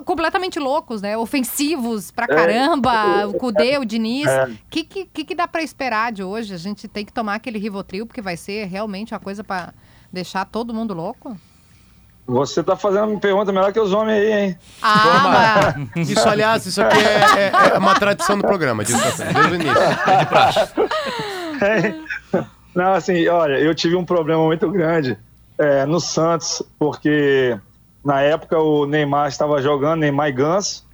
[0.04, 1.16] completamente loucos, né?
[1.16, 4.26] Ofensivos pra caramba, o Cudê, o Diniz.
[4.26, 4.50] O É.
[4.70, 6.52] que, que, que dá pra esperar de hoje?
[6.54, 9.72] A gente tem que tomar aquele Rivotril, porque vai ser realmente uma coisa pra
[10.12, 11.36] deixar todo mundo louco?
[12.26, 14.58] Você tá fazendo uma pergunta melhor que os homens aí, hein?
[14.82, 19.24] Ah, mas- Isso, aliás, isso aqui é, é- é uma tradição do programa, disso, assim,
[19.32, 19.74] desde o início.
[20.06, 20.72] É de praxe.
[22.74, 25.18] Não, assim, olha, eu tive um problema muito grande
[25.58, 27.58] é, no Santos, porque
[28.08, 30.86] na época o Neymar estava jogando, Neymar e Ganso,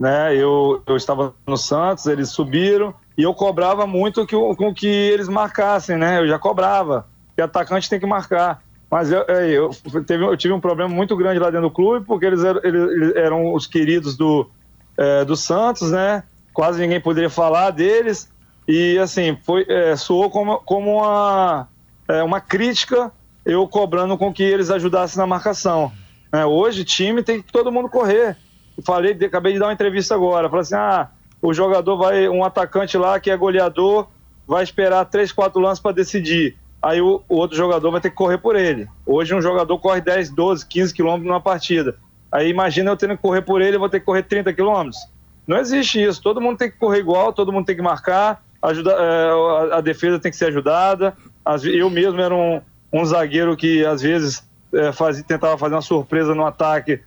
[0.00, 0.34] né?
[0.34, 5.28] Eu, eu estava no Santos, eles subiram e eu cobrava muito que, com que eles
[5.28, 6.20] marcassem, né?
[6.20, 8.62] Eu já cobrava, que atacante tem que marcar.
[8.90, 9.72] Mas eu, é, eu,
[10.06, 13.14] teve, eu tive um problema muito grande lá dentro do clube, porque eles eram, eles
[13.14, 14.48] eram os queridos do,
[14.96, 16.22] é, do Santos, né?
[16.54, 18.32] Quase ninguém poderia falar deles.
[18.66, 21.68] E assim, foi, é, soou como, como uma,
[22.08, 23.12] é, uma crítica
[23.44, 25.92] eu cobrando com que eles ajudassem na marcação.
[26.34, 26.44] Né?
[26.44, 28.36] hoje, time tem que todo mundo correr.
[28.84, 30.48] Falei, acabei de dar uma entrevista agora.
[30.48, 31.08] Falei assim: ah,
[31.40, 34.08] o jogador vai, um atacante lá que é goleador,
[34.44, 36.56] vai esperar três, quatro lances para decidir.
[36.82, 38.88] Aí o, o outro jogador vai ter que correr por ele.
[39.06, 41.96] Hoje um jogador corre 10, 12, 15 quilômetros numa partida.
[42.32, 44.98] Aí imagina eu tendo que correr por ele, eu vou ter que correr 30 quilômetros.
[45.46, 46.20] Não existe isso.
[46.20, 49.80] Todo mundo tem que correr igual, todo mundo tem que marcar, ajuda, é, a, a
[49.80, 51.16] defesa tem que ser ajudada.
[51.60, 52.60] Ve- eu mesmo era um,
[52.92, 54.42] um zagueiro que às vezes
[54.74, 57.00] é, fazia, tentava fazer uma surpresa no ataque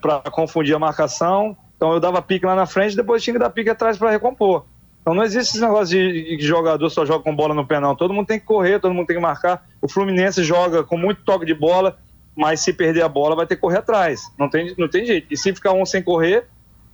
[0.00, 1.56] para confundir a marcação.
[1.76, 4.64] Então eu dava pique lá na frente, depois tinha que dar pique atrás para recompor.
[5.00, 7.96] Então não existe esse negócio de, de jogador só joga com bola no pé, não.
[7.96, 9.66] Todo mundo tem que correr, todo mundo tem que marcar.
[9.80, 11.98] O Fluminense joga com muito toque de bola,
[12.36, 14.22] mas se perder a bola vai ter que correr atrás.
[14.38, 15.26] Não tem, não tem jeito.
[15.28, 16.44] E se ficar um sem correr,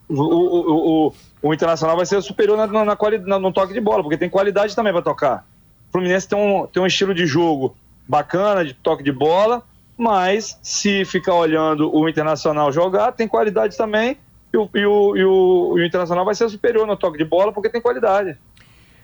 [0.08, 2.96] o, o, o, o Internacional vai ser superior na, na,
[3.26, 5.46] na- no toque de bola, porque tem qualidade também para tocar.
[5.90, 7.76] O Fluminense tem um, tem um estilo de jogo
[8.08, 9.62] bacana, de toque de bola,
[9.98, 14.16] mas se ficar olhando o Internacional jogar, tem qualidade também,
[14.52, 17.52] e o, e o, e o, o Internacional vai ser superior no toque de bola,
[17.52, 18.38] porque tem qualidade.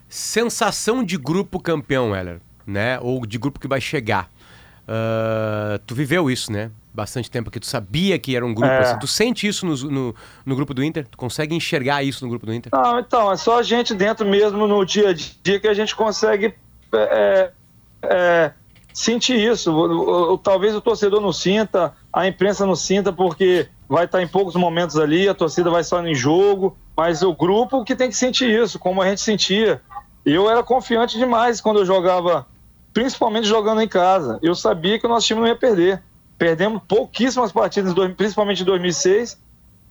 [0.08, 2.98] sensação de grupo campeão, Heller, né?
[3.00, 4.30] Ou de grupo que vai chegar.
[4.86, 6.70] Uh, tu viveu isso, né?
[6.92, 7.58] Bastante tempo aqui.
[7.58, 8.78] Tu sabia que era um grupo É.
[8.78, 8.98] assim.
[9.00, 10.14] Tu sente isso no, no,
[10.46, 11.06] no grupo do Inter?
[11.08, 12.70] Tu consegue enxergar isso no grupo do Inter?
[12.72, 15.96] Não, então, é só a gente dentro mesmo no dia a dia que a gente
[15.96, 16.54] consegue
[16.92, 17.50] é,
[18.04, 18.52] é,
[18.94, 20.38] sentir isso.
[20.42, 24.96] Talvez o torcedor não sinta, a imprensa não sinta, porque vai estar em poucos momentos
[24.96, 28.78] ali, a torcida vai só em jogo, mas o grupo que tem que sentir isso,
[28.78, 29.82] como a gente sentia.
[30.24, 32.46] Eu era confiante demais quando eu jogava,
[32.94, 34.38] principalmente jogando em casa.
[34.40, 36.00] Eu sabia que o nosso time não ia perder.
[36.38, 39.38] Perdemos pouquíssimas partidas, principalmente em 2006,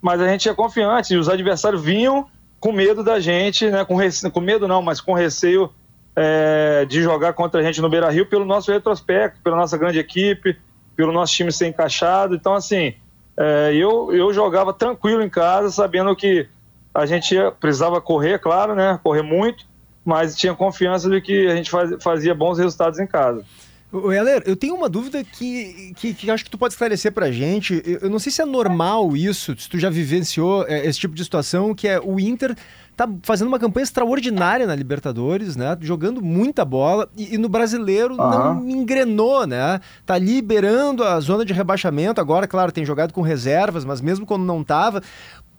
[0.01, 2.27] mas a gente é confiante e os adversários vinham
[2.59, 3.83] com medo da gente, né?
[3.83, 4.29] Com, rece...
[4.31, 5.69] com medo não, mas com receio
[6.15, 9.99] é, de jogar contra a gente no Beira Rio pelo nosso retrospecto, pela nossa grande
[9.99, 10.55] equipe,
[10.95, 12.35] pelo nosso time ser encaixado.
[12.35, 12.93] Então, assim,
[13.37, 16.47] é, eu, eu jogava tranquilo em casa, sabendo que
[16.93, 18.99] a gente precisava correr, claro, né?
[19.03, 19.65] Correr muito,
[20.05, 23.43] mas tinha confiança de que a gente faz- fazia bons resultados em casa.
[23.91, 27.79] Heller, eu tenho uma dúvida que, que, que acho que tu pode esclarecer pra gente.
[27.85, 31.13] Eu, eu não sei se é normal isso, se tu já vivenciou é, esse tipo
[31.13, 32.55] de situação, que é o Inter
[32.95, 35.77] tá fazendo uma campanha extraordinária na Libertadores, né?
[35.81, 38.55] Jogando muita bola e, e no brasileiro Aham.
[38.55, 39.79] não engrenou, né?
[40.05, 42.21] Tá liberando a zona de rebaixamento.
[42.21, 45.01] Agora, claro, tem jogado com reservas, mas mesmo quando não tava.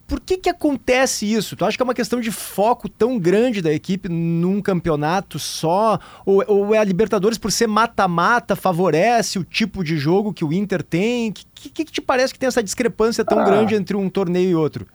[0.06, 1.56] Por que que acontece isso?
[1.56, 5.98] Tu acha que é uma questão de foco tão grande da equipe num campeonato só?
[6.26, 10.52] Ou, ou é a Libertadores, por ser mata-mata, favorece o tipo de jogo que o
[10.52, 11.30] Inter tem?
[11.30, 13.44] O que, que, que te parece que tem essa discrepância tão Ah.
[13.44, 14.86] grande entre um torneio e outro?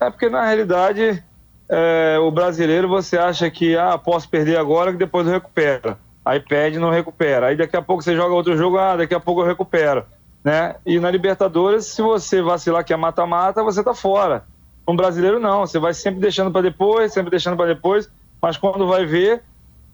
[0.00, 1.22] É porque, na realidade,
[1.68, 5.96] é, o brasileiro você acha que, ah, posso perder agora que depois eu recupero.
[6.24, 7.48] Aí perde não recupera.
[7.48, 10.04] Aí daqui a pouco você joga outro jogo, ah, daqui a pouco eu recupero.
[10.42, 10.76] Né?
[10.84, 14.44] E na Libertadores, se você vacilar que é mata-mata, você tá fora.
[14.86, 18.86] Um brasileiro não, você vai sempre deixando para depois, sempre deixando para depois, mas quando
[18.86, 19.42] vai ver,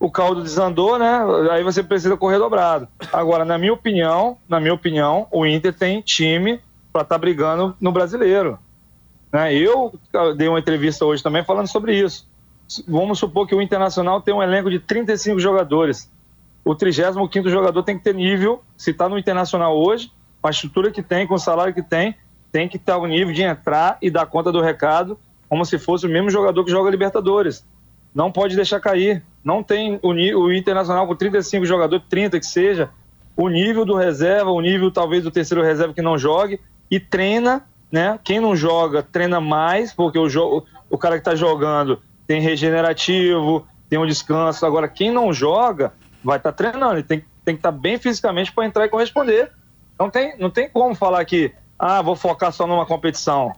[0.01, 1.21] o caldo desandou, né?
[1.53, 2.89] Aí você precisa correr dobrado.
[3.13, 6.61] Agora, na minha opinião, na minha opinião, o Inter tem time
[6.93, 8.59] para estar brigando no brasileiro.
[9.33, 9.55] Né?
[9.55, 9.93] Eu
[10.37, 12.29] dei uma entrevista hoje também falando sobre isso.
[12.87, 16.11] Vamos supor que o Internacional tem um elenco de 35 jogadores.
[16.65, 20.91] O 35 jogador tem que ter nível, se está no Internacional hoje, com a estrutura
[20.91, 22.15] que tem, com o salário que tem,
[22.53, 26.07] tem que estar o nível de entrar e dar conta do recado, como se fosse
[26.07, 27.65] o mesmo jogador que joga Libertadores.
[28.15, 29.23] Não pode deixar cair.
[29.43, 32.91] Não tem o, o Internacional com 35 jogadores, 30 que seja,
[33.37, 37.65] o nível do reserva, o nível talvez do terceiro reserva que não jogue e treina,
[37.91, 38.19] né?
[38.23, 43.99] Quem não joga treina mais, porque o, o cara que está jogando tem regenerativo, tem
[43.99, 44.65] um descanso.
[44.65, 48.67] Agora, quem não joga vai estar treinando, ele tem, tem que estar bem fisicamente para
[48.67, 49.51] entrar e corresponder.
[49.99, 53.53] Não tem, não tem como falar que, ah, vou focar só numa competição.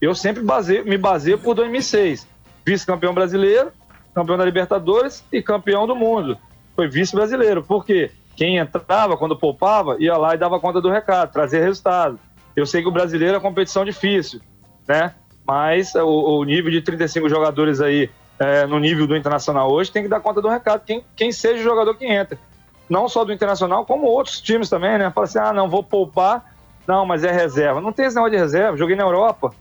[0.00, 2.26] Eu sempre baseio, me baseio por 2006.
[2.64, 3.72] Vice-campeão brasileiro,
[4.14, 6.38] campeão da Libertadores e campeão do mundo.
[6.74, 7.62] Foi vice-brasileiro.
[7.62, 8.10] Por quê?
[8.36, 12.18] Quem entrava, quando poupava, ia lá e dava conta do recado, trazia resultado.
[12.58, 14.40] Eu sei que o brasileiro é uma competição difícil,
[14.86, 15.14] né?
[15.46, 20.02] Mas o, o nível de 35 jogadores aí, é, no nível do Internacional hoje, tem
[20.02, 20.82] que dar conta do recado.
[20.84, 22.38] Quem, quem seja o jogador que entra.
[22.88, 25.10] Não só do Internacional, como outros times também, né?
[25.10, 26.52] Fala assim, ah, não, vou poupar.
[26.86, 27.80] Não, mas é reserva.
[27.80, 28.76] Não tem esse negócio de reserva.
[28.76, 29.54] Joguei na Europa.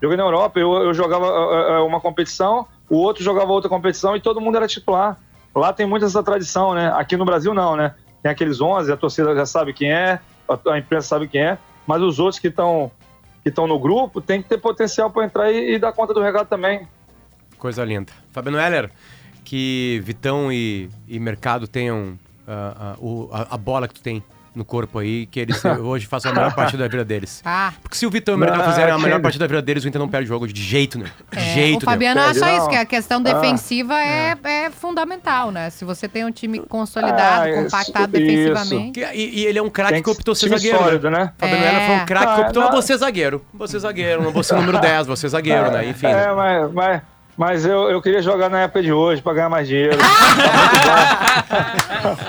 [0.00, 4.20] Joguei na Europa, eu, eu jogava uh, uma competição, o outro jogava outra competição e
[4.20, 5.18] todo mundo era titular.
[5.54, 6.92] Lá tem muita essa tradição, né?
[6.94, 7.94] Aqui no Brasil não, né?
[8.22, 10.20] Tem aqueles 11, a torcida já sabe quem é,
[10.68, 12.90] a imprensa sabe quem é, mas os outros que estão
[13.42, 16.22] que estão no grupo tem que ter potencial para entrar e, e dar conta do
[16.22, 16.88] recado também.
[17.58, 18.10] Coisa linda.
[18.32, 18.90] Fabiano Heller,
[19.44, 22.18] que Vitão e, e Mercado tenham
[22.48, 24.22] ah, ah, o- a, a bola que tu tem
[24.54, 27.42] no corpo aí, que eles hoje façam a melhor partida da vida deles.
[27.44, 29.62] Ah, Porque se o Vitão e o Mercado Ah, fizerem a melhor partida da vida
[29.62, 31.06] deles, o Inter não perde o jogo de jeito, né?
[31.32, 32.26] De é, jeito, o Fabiano né?
[32.28, 33.32] acha isso, que a questão Ah.
[33.34, 35.70] defensiva é, é fundamental, né?
[35.70, 38.26] Se você tem um time consolidado, Ah, isso, compactado isso.
[38.26, 39.00] defensivamente.
[39.00, 40.78] Que- E, e ele é um craque que optou ser zagueiro.
[40.78, 40.84] né?
[40.84, 41.32] sólido, né?
[41.38, 41.86] Fabiano É.
[41.86, 42.68] Foi um craque que Ah, optou, não.
[42.70, 43.44] ah, você zagueiro.
[43.54, 45.88] Você zagueiro, não você número 10, você zagueiro, né?
[45.88, 46.06] Enfim.
[46.06, 47.02] É, mas, mas,
[47.36, 49.98] mas eu, eu queria jogar na época de hoje para ganhar mais dinheiro.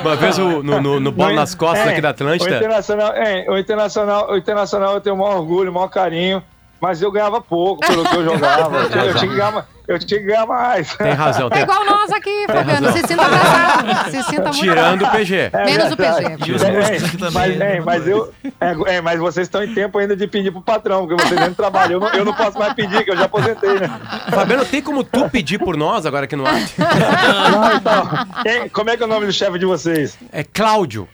[0.02, 2.58] Uma vez o- no, no, no bola nas costas É, aqui da O Atlântida.
[2.58, 6.41] Internacional, é, o Internacional, o Internacional eu tenho o maior orgulho, o maior carinho,
[6.80, 8.78] mas eu ganhava pouco pelo que eu jogava.
[8.84, 10.94] eu, tinha que ganhar, eu tinha que ganhar mais.
[10.96, 12.92] Tem razão, É tem igual nós aqui, Fabiano.
[12.92, 14.12] Se sinta abraçado.
[14.12, 15.12] Se sinta muito Tirando o.
[15.12, 15.52] PG.
[15.66, 16.38] Menos o PG.
[16.46, 17.32] E os É, também.
[17.32, 20.62] Mas, é, mas eu, é, é, mas vocês estão em tempo ainda de pedir pro
[20.62, 21.94] patrão, porque vocês ainda trabalham.
[21.94, 23.90] Eu não, eu não posso mais pedir, que eu já aposentei, né?
[24.32, 26.54] Fabiano, tem como tu pedir por nós agora aqui no ar?
[26.54, 30.18] Não, então, como é que é o nome do chefe de vocês?
[30.32, 31.08] É Cláudio.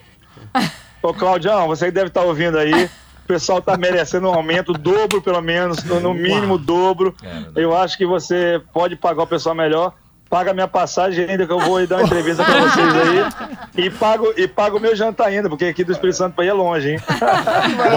[1.01, 2.89] Ô, Claudião, você que deve estar ouvindo aí.
[3.31, 7.15] O pessoal tá merecendo um aumento, o dobro pelo menos, no, no mínimo o dobro.
[7.55, 9.93] Eu acho que você pode pagar o pessoal melhor.
[10.29, 13.85] paga minha passagem ainda que eu vou dar uma entrevista pra vocês aí.
[13.85, 16.53] E pago, e pago meu jantar ainda, porque aqui do Espírito Santo pra ir é
[16.53, 16.99] longe, hein?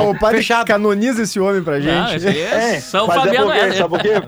[0.09, 1.93] o padre canoniza esse homem pra gente.
[1.93, 3.51] Não, esse é É, São mas é Fabiano
[3.89, 4.23] porque,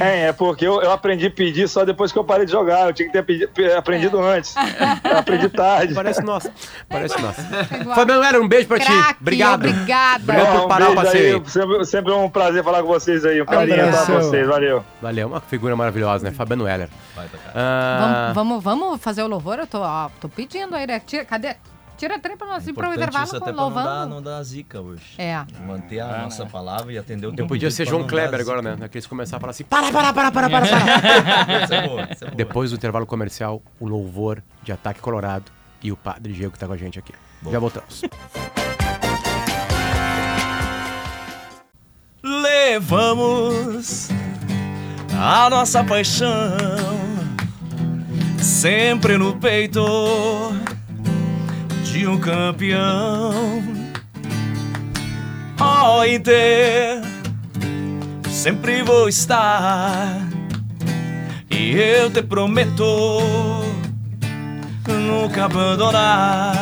[0.00, 2.86] É, é porque eu, eu aprendi a pedir só depois que eu parei de jogar.
[2.88, 4.54] Eu tinha que ter pedi- pe- aprendido antes.
[5.04, 5.94] Eu aprendi tarde.
[5.94, 6.52] Parece nossa.
[6.88, 7.40] Parece nossa.
[7.94, 8.86] Fabiano Heller, um beijo pra ti.
[8.86, 9.54] Craque, Obrigado.
[9.66, 10.22] Obrigada.
[10.24, 11.36] Obrigado por um parar o beijo passeio.
[11.44, 11.48] aí.
[11.50, 13.40] Sempre, sempre um prazer falar com vocês aí.
[13.40, 14.16] Um carinho pra Abração.
[14.16, 14.46] vocês.
[14.48, 14.84] Valeu.
[15.00, 16.32] Valeu, uma figura maravilhosa, né?
[16.34, 16.88] Fabiano Heller.
[17.14, 17.28] Cara.
[17.54, 19.58] Ah, Vamos, vamos, vamos fazer o louvor?
[19.58, 21.00] Eu tô, ó, tô pedindo aí, né?
[21.28, 21.54] Cadê?
[21.96, 24.14] Tira trem pra nós ir pro Importante intervalo isso com até pra não dar, louvando.
[24.14, 25.02] não dar zica hoje.
[25.16, 25.44] É.
[25.66, 28.76] Manter a nossa palavra e atender o teu eu podia ser João Kleber agora, né?
[28.84, 30.76] Aqueles começar a falar assim: para, para, para, para, para, para.
[31.62, 32.36] Essa é boa, essa é boa.
[32.36, 35.50] Depois do intervalo comercial, o louvor de Ataque Colorado
[35.82, 37.12] e o Padre Diego que tá com a gente aqui.
[37.50, 38.02] Já voltamos.
[42.22, 44.08] Levamos
[45.18, 46.26] a nossa paixão
[48.38, 49.80] sempre no peito
[51.92, 53.62] de um campeão.
[55.58, 57.02] Ó Inter,
[58.28, 60.20] sempre vou estar
[61.50, 63.20] e eu te prometo
[64.86, 66.54] nunca abandonar.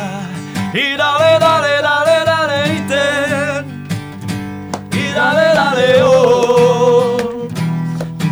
[0.73, 3.65] E dale, dale, dale, dale, Inter.
[4.93, 7.47] E dale, dale, oh,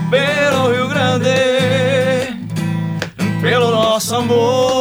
[0.09, 2.37] pelo Rio Grande,
[3.41, 4.72] pelo nosso amor.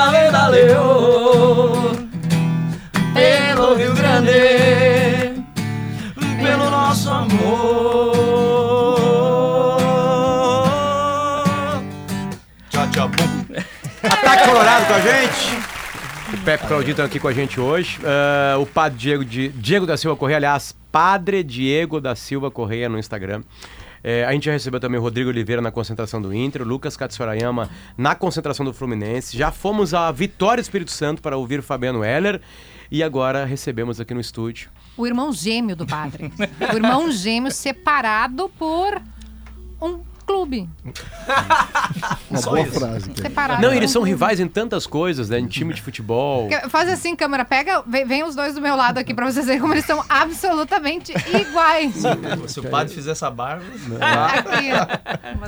[0.00, 1.92] Dale, dale, oh,
[3.12, 5.44] pelo Rio Grande,
[6.42, 8.16] pelo nosso amor.
[12.70, 13.10] Tchau, tchau.
[14.02, 15.58] Ataque Colorado com a gente.
[16.32, 17.98] O Pepe Claudinho tá aqui com a gente hoje.
[18.02, 22.88] Ah, o Padre Diego, de, Diego da Silva Correia, aliás, Padre Diego da Silva Correia
[22.88, 23.42] no Instagram.
[24.02, 26.96] É, a gente já recebeu também o Rodrigo Oliveira na concentração do Inter, o Lucas
[26.96, 29.36] Katsurayama na concentração do Fluminense.
[29.36, 32.40] Já fomos a Vitória Espírito Santo para ouvir o Fabiano Heller.
[32.90, 34.68] E agora recebemos aqui no estúdio.
[34.96, 36.32] O irmão gêmeo do padre.
[36.72, 39.00] o irmão gêmeo separado por
[39.80, 40.68] um clube.
[42.30, 42.78] Uma Só boa isso.
[42.78, 43.10] frase.
[43.20, 45.38] Separado Não, por eles são rivais em tantas coisas, né?
[45.40, 46.48] Em time de futebol.
[46.68, 49.60] Faz assim, câmera, pega, vem, vem os dois do meu lado aqui pra vocês verem
[49.60, 51.94] como eles são absolutamente iguais.
[52.46, 53.64] Se o padre fizer essa barba.
[54.00, 54.70] Aqui,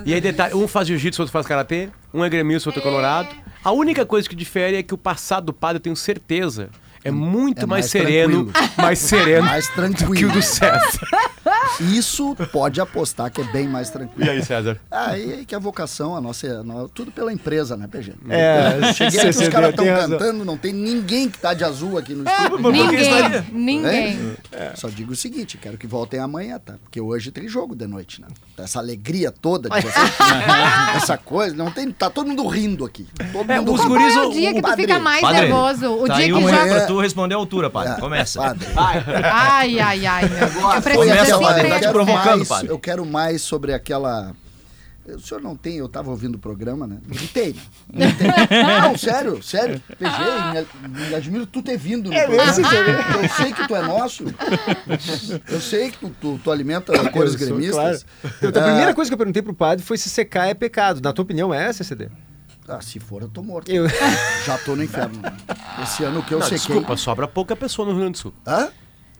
[0.05, 3.29] E aí, detalhe, um faz jiu-jitsu, outro faz karatê, um é gremista, outro é colorado.
[3.65, 6.71] A única coisa que difere é que o passado do padre, eu tenho certeza,
[7.05, 8.73] é muito é mais, mais sereno, tranquilo.
[8.77, 10.33] mais sereno Mais que o tranquilo.
[10.33, 11.01] do César.
[11.81, 14.27] Isso pode apostar que é bem mais tranquilo.
[14.27, 14.79] E aí, César?
[14.91, 18.13] Ah, e aí que a vocação, a nossa, a tudo pela empresa, né, PG?
[18.29, 22.15] É, Cheguei aqui, os caras estão cantando, não tem ninguém que tá de azul aqui
[22.15, 22.71] no estúdio.
[22.71, 24.37] Ninguém, ninguém.
[24.53, 24.73] É?
[24.75, 26.75] Só digo o seguinte, quero que voltem amanhã, tá?
[26.83, 28.29] Porque hoje tem jogo de noite, né?
[28.59, 29.95] Essa alegria toda de vocês,
[30.97, 33.07] essa coisa, não tem, tá todo mundo rindo aqui.
[33.33, 33.89] Todo É, mundo os rindo.
[33.95, 35.87] Guris, é o o- dia que tu padre- fica mais Padre, nervoso?
[35.93, 36.87] O tá dia que já...
[36.93, 37.93] tu responder a altura, padre.
[37.95, 38.41] É, Começa.
[38.41, 38.67] padre.
[39.25, 40.25] Ai, ai, ai.
[40.25, 42.69] Eu preciso Começa, padre, tá te provocando, mais, padre.
[42.69, 44.33] Eu quero mais sobre aquela.
[45.05, 46.99] O senhor não tem, eu tava ouvindo o programa, né?
[47.09, 47.57] Não tem,
[47.93, 48.07] né?
[48.07, 48.81] Não, tem.
[48.83, 49.83] não sério, sério.
[49.99, 52.53] PG, me, me admiro tu ter vindo no programa.
[53.21, 54.25] Eu sei que tu é nosso.
[55.51, 58.05] Eu sei que tu, tu, tu alimenta cores gremistas.
[58.23, 58.35] claro.
[58.43, 61.01] Então, a Ah, primeira coisa que eu perguntei pro padre foi se secar é pecado.
[61.03, 62.09] Na tua opinião, é, CCD?
[62.69, 63.71] Ah, se for, eu tô morto.
[63.71, 63.87] Eu...
[64.47, 65.21] Já tô no inferno.
[65.83, 66.59] Esse ano que eu Não, sequei.
[66.59, 68.35] desculpa, sobra pouca pessoa no Rio Grande do Sul.
[68.47, 68.69] Hã?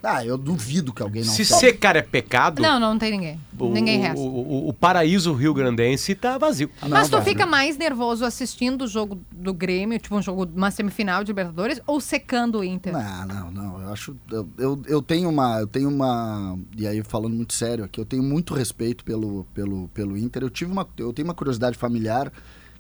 [0.05, 3.41] Ah, eu duvido que alguém não Se secar é pecado, Não, não tem ninguém.
[3.57, 4.19] o, ninguém resta.
[4.19, 6.69] o, o- o paraíso rio-grandense tá vazio.
[6.83, 10.73] Não, Mas tu fica mais nervoso assistindo o jogo do Grêmio, tipo um jogo, uma
[10.73, 12.93] semifinal de Libertadores, ou secando o Inter?
[12.93, 13.81] Não, não, não.
[13.81, 14.17] Eu acho.
[14.29, 15.61] Eu, eu, eu tenho uma.
[15.61, 16.59] Eu tenho uma.
[16.77, 20.43] E aí, falando muito sério aqui, eu tenho muito respeito pelo, pelo, pelo Inter.
[20.43, 20.85] Eu tive uma.
[20.97, 22.33] Eu tenho uma curiosidade familiar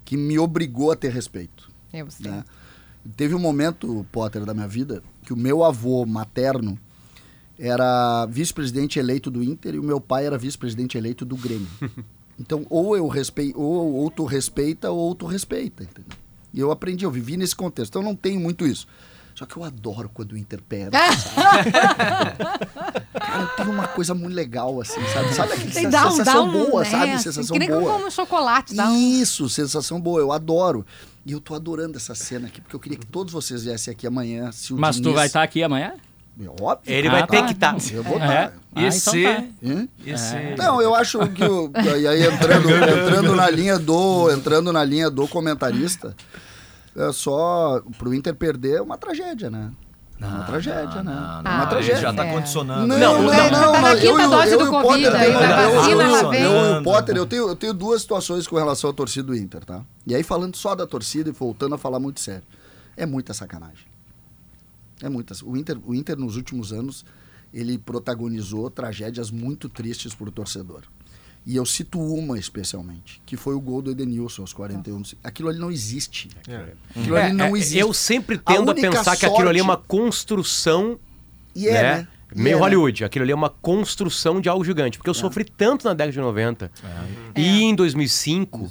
[0.04, 1.70] que me obrigou a ter respeito.
[1.92, 2.30] Eu sei.
[2.30, 2.44] Né?
[3.16, 6.78] Teve um momento, Potter, da minha vida, que o meu avô materno
[7.58, 11.68] era vice-presidente eleito do Inter e o meu pai era vice-presidente eleito do Grêmio.
[12.40, 16.18] Então, ou eu respeito, ou, ou tu respeita, ou tu respeita, entendeu?
[16.52, 17.90] E eu aprendi, eu vivi nesse contexto.
[17.92, 18.86] Então, eu não tenho muito isso.
[19.34, 20.96] Só que eu adoro quando o Inter perde.
[20.96, 21.72] sabe?
[23.18, 25.34] Cara, tem uma coisa muito legal, assim, sabe?
[25.34, 27.10] Sabe aquela Tem- um- sensação dá um- boa, é, sabe?
[27.12, 27.92] assim, Sensação que nem boa.
[27.94, 28.96] como chocolate, dá um...
[28.96, 30.84] Isso, sensação boa, eu adoro.
[31.24, 34.06] E eu tô adorando essa cena aqui, porque eu queria que todos vocês viessem aqui
[34.06, 34.50] amanhã.
[34.52, 35.94] Se o Mas tu Diniz- vai estar aqui amanhã?
[36.40, 36.92] É Óbvio.
[36.92, 37.26] Ele Ah, vai tá.
[37.26, 37.76] ter que estar.
[37.92, 38.24] Eu vou É.
[38.24, 38.52] estar.
[38.74, 39.22] Ah, E então se.
[39.22, 39.44] tá.
[39.62, 39.88] Hum?
[40.04, 40.34] E se.
[40.56, 41.70] Não, eu acho que o,
[42.00, 46.16] e aí entrando, entrando na linha do entrando na linha do comentarista,
[46.96, 49.72] é só pro Inter perder é uma tragédia, né?
[50.20, 51.12] É uma tragédia, né?
[51.12, 52.00] Não, é não, uma tragédia.
[52.00, 52.86] já tá condicionando.
[52.86, 54.64] Não, Não, não, tá- não, tá na não, quinta eu e o- dose eu do
[54.64, 56.42] o Covid Potter, aí, eu- eu- ela vem.
[56.42, 59.36] Eu e o Potter, eu tenho, eu tenho duas situações com relação à torcida do
[59.36, 59.82] Inter, tá?
[60.06, 62.44] E aí falando só da torcida e voltando a falar muito sério.
[62.96, 63.86] É muita sacanagem.
[65.02, 65.34] É muita.
[65.44, 67.04] O Inter, o Inter nos últimos anos,
[67.52, 70.82] ele protagonizou tragédias muito tristes para o torcedor.
[71.44, 75.02] E eu cito uma especialmente, que foi o gol do Edenilson aos 41.
[75.24, 76.28] Aquilo ali não existe.
[76.94, 77.78] Aquilo ali não É, existe.
[77.78, 80.98] Eu sempre tendo a, única pensar que aquilo ali é sorte- uma construção.
[81.54, 81.82] E é, né?
[81.96, 82.08] né?
[82.34, 82.62] Meio é, né?
[82.62, 83.04] Hollywood.
[83.04, 84.98] Aquilo ali é uma construção de algo gigante.
[84.98, 86.70] Porque eu sofri tanto na década de 90
[87.36, 88.70] e em 2005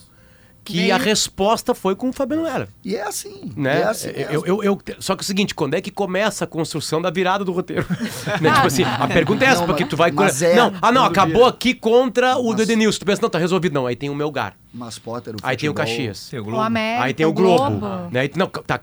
[0.64, 2.68] que Veio- a resposta foi com o Fabiano Era.
[2.86, 3.52] E é assim.
[3.56, 3.82] Né?
[3.82, 6.48] É assim eu, eu, eu- só que é o seguinte, quando é que começa a
[6.48, 7.86] construção da virada do roteiro?
[8.40, 8.52] Né?
[8.54, 10.12] Tipo assim, a pergunta é essa, Não, porque tu vai...
[10.12, 11.48] mas é- não, ah não, acabou vira.
[11.50, 13.00] aqui contra o Mas- do Edenilson.
[13.00, 13.74] Tu pensa, não, tá resolvido.
[13.74, 14.56] Não, aí tem o Melgar.
[14.74, 16.30] Mas Potter, o Aí tem o futebol- Caxias.
[16.30, 16.62] Tem o O Globo.
[16.62, 17.88] América, Aí tem o Globo.
[18.12, 18.30] Né?
[18.38, 18.80] Não, tá,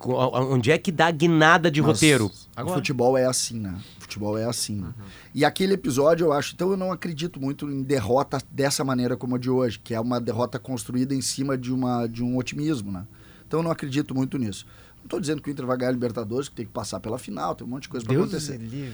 [0.50, 2.30] onde é que dá a guinada de Mas roteiro?
[2.62, 3.74] O futebol é assim, né?
[4.08, 4.76] Futebol é assim.
[4.76, 4.94] né?
[5.34, 6.54] E aquele episódio, eu acho.
[6.54, 10.00] Então, eu não acredito muito em derrota dessa maneira como a de hoje, que é
[10.00, 13.06] uma derrota construída em cima de, uma, de um otimismo, né?
[13.46, 14.66] Então, eu não acredito muito nisso.
[15.08, 17.18] Não estou dizendo que o Inter vai ganhar a Libertadores, que tem que passar pela
[17.18, 18.58] final, tem um monte de coisa para acontecer.
[18.58, 18.92] livre.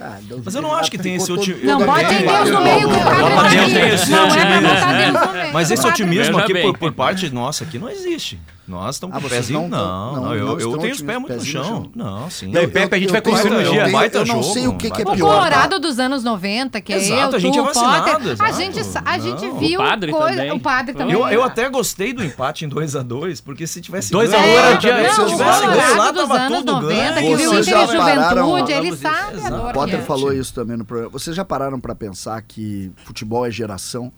[0.00, 1.66] Ah, Deus Mas eu não acho que tem esse otimismo.
[1.66, 2.26] Não, Eu botem também.
[2.28, 3.04] Deus no meio o Bota
[3.34, 3.56] tá aqui.
[3.74, 4.68] nesse Não é pra otimismo.
[4.68, 5.52] botar Deus no meio.
[5.52, 8.38] Mas esse O otimismo aqui por, parte nossa aqui não existe.
[8.68, 9.60] Nós estamos Ah, com o pezinho.
[9.62, 11.64] não Não, não, não, eu, eu tenho os pés muito no chão.
[11.64, 11.90] chão.
[11.96, 12.48] Não, sim.
[12.52, 13.88] Não, e Pepe, a gente vai construir um eu dia.
[13.88, 15.34] Baita Eu não jogo, sei o que, que é baita O pior.
[15.34, 18.36] Colorado dos anos 90, que é Exato, eu, a gente tu, é o vacinado, Potter,
[18.44, 20.28] a gente, a gente O viu padre coisa...
[20.36, 20.52] também.
[20.52, 21.14] O padre também.
[21.14, 24.58] Eu, eu até gostei do empate em 2x2, porque se tivesse 2 a ganho, 1
[24.58, 25.28] era dia- se Não,
[25.66, 28.72] ganho lá, dos tava anos tudo 90, que viu Vocês Inter e já pararam- Juventude,
[28.72, 29.66] ele sabe dizer, a dor exato.
[29.68, 31.10] que Potter falou isso também no programa.
[31.12, 34.12] Vocês já pararam para pensar que futebol é geração?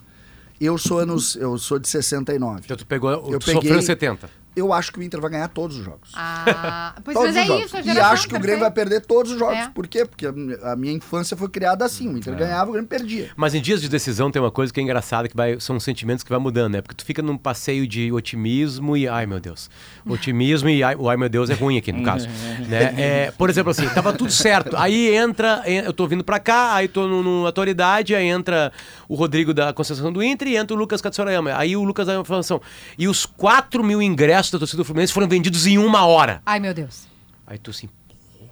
[0.59, 2.61] Eu sou anos, eu sou de 69.
[2.65, 4.29] Então tu pegou, Eu tu peguei- sofreu em 70.
[4.55, 6.11] Eu acho que o Inter vai ganhar todos os jogos.
[6.13, 7.65] Ah, pois Todos mas é os jogos.
[7.65, 9.55] isso, a E acho que o Grêmio vai perder todos os jogos.
[9.57, 9.69] É.
[9.69, 10.05] Por quê?
[10.05, 12.07] Porque a mi- a minha infância foi criada assim.
[12.09, 12.19] O É.
[12.19, 13.29] Inter ganhava, o Grêmio perdia.
[13.35, 16.23] Mas em dias de decisão tem uma coisa que é engraçada, que vai, são sentimentos
[16.23, 16.81] que vai mudando, né?
[16.81, 19.69] Porque tu fica num passeio de otimismo e, ai meu Deus,
[20.05, 22.27] otimismo e, ai, o ai meu Deus é ruim aqui no caso,
[22.67, 22.93] né?
[22.97, 26.73] É, por exemplo assim, tava tudo certo, aí entra, en- eu tô vindo pra cá,
[26.75, 28.71] aí tô no, no atualidade, aí entra
[29.07, 32.15] o Rodrigo da Conceição do Inter e entra o Lucas Katsurayama, aí o Lucas da
[32.19, 32.61] informação,
[32.97, 36.41] e os 4 mil ingressos da torcida do Fluminense foram vendidos em uma hora.
[36.45, 37.07] Ai, meu Deus.
[37.45, 37.89] Aí tu assim,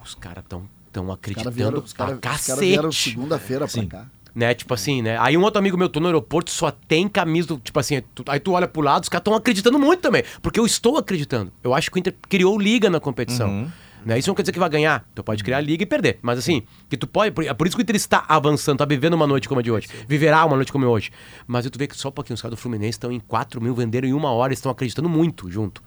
[0.04, 2.60] os caras tão, tão Os caras acreditando vieram, os pra cara, os cara cacete.
[2.60, 4.06] vieram segunda-feira pra cá.
[4.32, 5.18] Né, tipo assim, né?
[5.18, 8.22] Aí um outro amigo meu, tô no aeroporto, só tem camisa, do- tipo assim, tu-
[8.28, 10.22] aí tu olha pro lado, os caras estão acreditando muito também.
[10.40, 11.52] Porque eu estou acreditando.
[11.64, 13.70] Eu acho que o Inter criou liga na competição.
[14.04, 14.18] Né?
[14.18, 15.04] Isso não quer dizer que vai ganhar.
[15.14, 16.18] Tu pode criar liga e perder.
[16.22, 17.32] Mas assim, que tu pode.
[17.32, 19.62] por- É por isso que o Inter está avançando, tá vivendo uma noite como a
[19.62, 19.88] de hoje.
[20.08, 21.10] Viverá uma noite como a de hoje.
[21.46, 23.74] Mas tu vê que só um pouquinho, os caras do Fluminense estão em 4 mil,
[23.74, 25.82] venderam em uma hora, estão acreditando muito junto.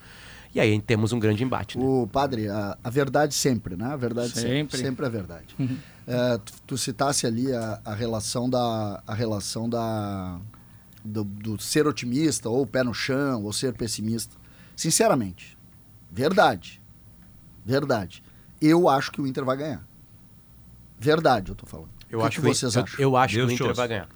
[0.55, 1.79] E aí temos um grande embate.
[1.79, 1.83] Né?
[1.83, 3.85] O padre, a, a verdade sempre, né?
[3.85, 4.49] A verdade sempre.
[4.51, 4.77] Sempre.
[4.77, 5.55] Sempre, é verdade.
[6.05, 9.01] É, tu, tu citasse ali a, a relação da.
[9.07, 10.37] A relação da.
[11.01, 14.35] Do, do ser otimista, ou pé no chão, ou ser pessimista.
[14.75, 15.57] Sinceramente,
[16.11, 16.81] verdade.
[17.65, 18.23] Verdade.
[18.61, 19.83] Eu acho que o Inter vai ganhar.
[20.99, 21.89] Verdade, eu tô falando.
[22.09, 22.99] Eu o que, acho que vocês eu, acham?
[22.99, 24.07] eu acho Deus que o Inter vai ganhar.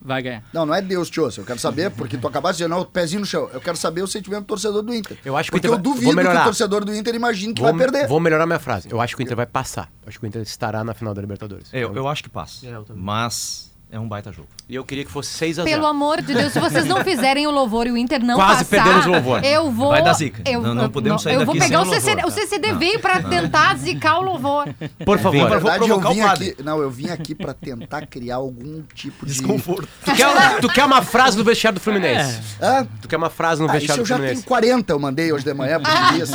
[0.00, 0.44] Vai ganhar.
[0.52, 1.40] Não, não é Deus te ouça.
[1.40, 3.48] Eu quero saber, porque tu acabaste de dizer, não, o pezinho no chão.
[3.52, 5.16] Eu quero saber o sentimento do torcedor do Inter.
[5.24, 7.62] Eu acho que o porque Inter eu duvido que o torcedor do Inter imagine que
[7.62, 8.06] Vou, vai perder.
[8.06, 8.88] vou melhorar minha frase.
[8.90, 9.90] Eu acho que o Inter vai passar.
[10.02, 11.68] Eu acho que o Inter estará na final da Libertadores.
[11.72, 12.66] Eu, eu acho que passa.
[12.66, 12.74] É.
[12.94, 14.48] Mas é um baita jogo.
[14.68, 17.04] E eu queria que fosse 6 a 0 Pelo amor de Deus, se vocês não
[17.04, 19.44] fizerem o louvor e o Inter não Quase passar, perdemos o louvor.
[19.44, 19.90] eu vou...
[19.90, 20.42] Vai dar zica.
[20.44, 22.22] Eu, Não- não eu- podemos sair Eu vou daqui pegar o sem o CCD.
[22.22, 22.40] louvor, O tá?
[22.42, 22.78] CCD Não.
[22.78, 24.68] veio pra tentar zicar o louvor.
[25.04, 25.38] Por favor.
[25.42, 26.50] Na pra verdade, eu vim padre.
[26.50, 26.62] aqui.
[26.62, 29.32] Não, eu vim aqui pra tentar criar algum tipo de.
[29.32, 29.88] Desconforto.
[30.04, 32.40] Tu quer, tu quer uma frase do vestiário do Fluminense?
[32.60, 32.86] Hã?
[33.00, 34.46] Tu quer uma frase no Ah, isso vestiário eu do já tenho Fluminense?
[34.48, 36.30] 40, eu mandei hoje de manhã pro Diniz.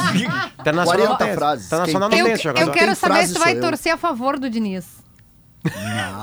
[0.59, 1.33] Internacional 40 não tem.
[1.33, 1.69] frases.
[1.69, 3.61] Não Eu, tem esse eu quero saber se tu vai eu.
[3.61, 4.98] torcer a favor do Diniz.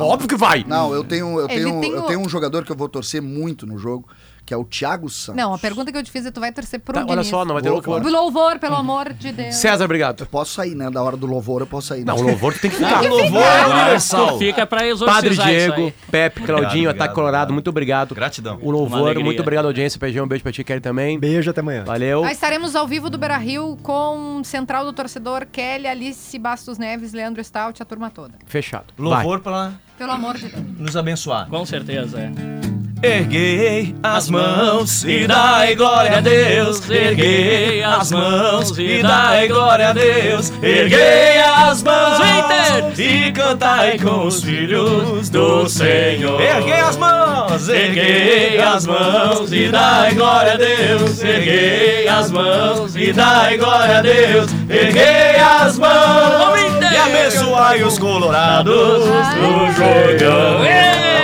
[0.01, 0.65] Óbvio que vai.
[0.67, 2.89] Não, eu tenho, eu Ele tenho, tem eu o- tenho um jogador que eu vou
[2.89, 4.09] torcer muito no jogo,
[4.47, 5.35] que é o Thiago Santos.
[5.37, 7.13] Não, a pergunta que eu te fiz é tu vai torcer pro Tá, Diniz.
[7.13, 8.03] olha só, não vai ter louvor.
[8.07, 9.57] Louvor, pelo amor de Deus.
[9.57, 10.25] César, obrigado.
[10.27, 10.89] Posso sair, né?
[10.89, 12.05] Da hora do louvor eu posso sair.
[12.05, 12.23] Não, né?
[12.23, 13.03] o louvor tu tem que ficar.
[13.03, 14.39] O louvor é universal.
[14.39, 15.95] Fica pra exorcizar Padre isso Diego, aí.
[16.11, 18.15] Pepe, Claudinho, obrigado, Ataque Colorado, muito obrigado.
[18.15, 18.59] Gratidão.
[18.63, 19.99] O louvor, muito obrigado, audiência.
[19.99, 21.19] PG, um beijo pra ti, Kelly também.
[21.19, 21.83] Beijo, até amanhã.
[21.85, 22.23] Valeu.
[22.23, 27.13] Nós estaremos ao vivo do Beira Rio com Central do Torcedor, Kelly, Alice Bastos Neves,
[27.13, 28.35] Leandro Stout, a turma toda.
[28.47, 28.87] Fechado.
[28.97, 30.63] Louvor para Pelo amor de Deus.
[30.79, 31.49] nos abençoar.
[31.49, 32.76] Com certeza, é.
[33.03, 36.89] Erguei as mãos e dai glória a Deus.
[36.89, 40.51] Erguei as mãos e dai glória a Deus.
[40.63, 46.41] Erguei as mãos e cantai com os filhos do Senhor.
[46.41, 51.23] Erguei as mãos, erguei as mãos e dai glória a Deus.
[51.23, 54.51] Erguei as mãos e dai glória a Deus.
[54.71, 56.59] Erguei as mãos
[56.91, 59.05] e abençoai os colorados
[59.37, 61.16] no jogão.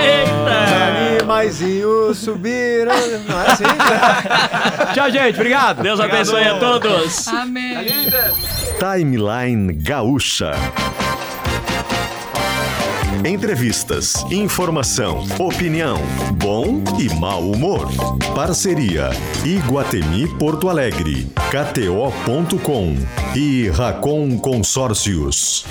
[1.43, 2.95] Animaizinhos subiram.
[3.29, 3.65] Não é assim?
[4.95, 5.35] Tchau, gente.
[5.35, 5.83] Obrigado.
[5.83, 7.27] Deus abençoe a todos.
[7.29, 7.75] Amém.
[8.79, 10.53] Timeline Gaúcha.
[13.25, 15.97] Entrevistas, informação, opinião,
[16.35, 17.89] bom e mau humor.
[18.35, 19.11] Parceria
[19.45, 22.97] Iguatemi Porto Alegre, KTO.com
[23.37, 25.65] e Racon Consórcios.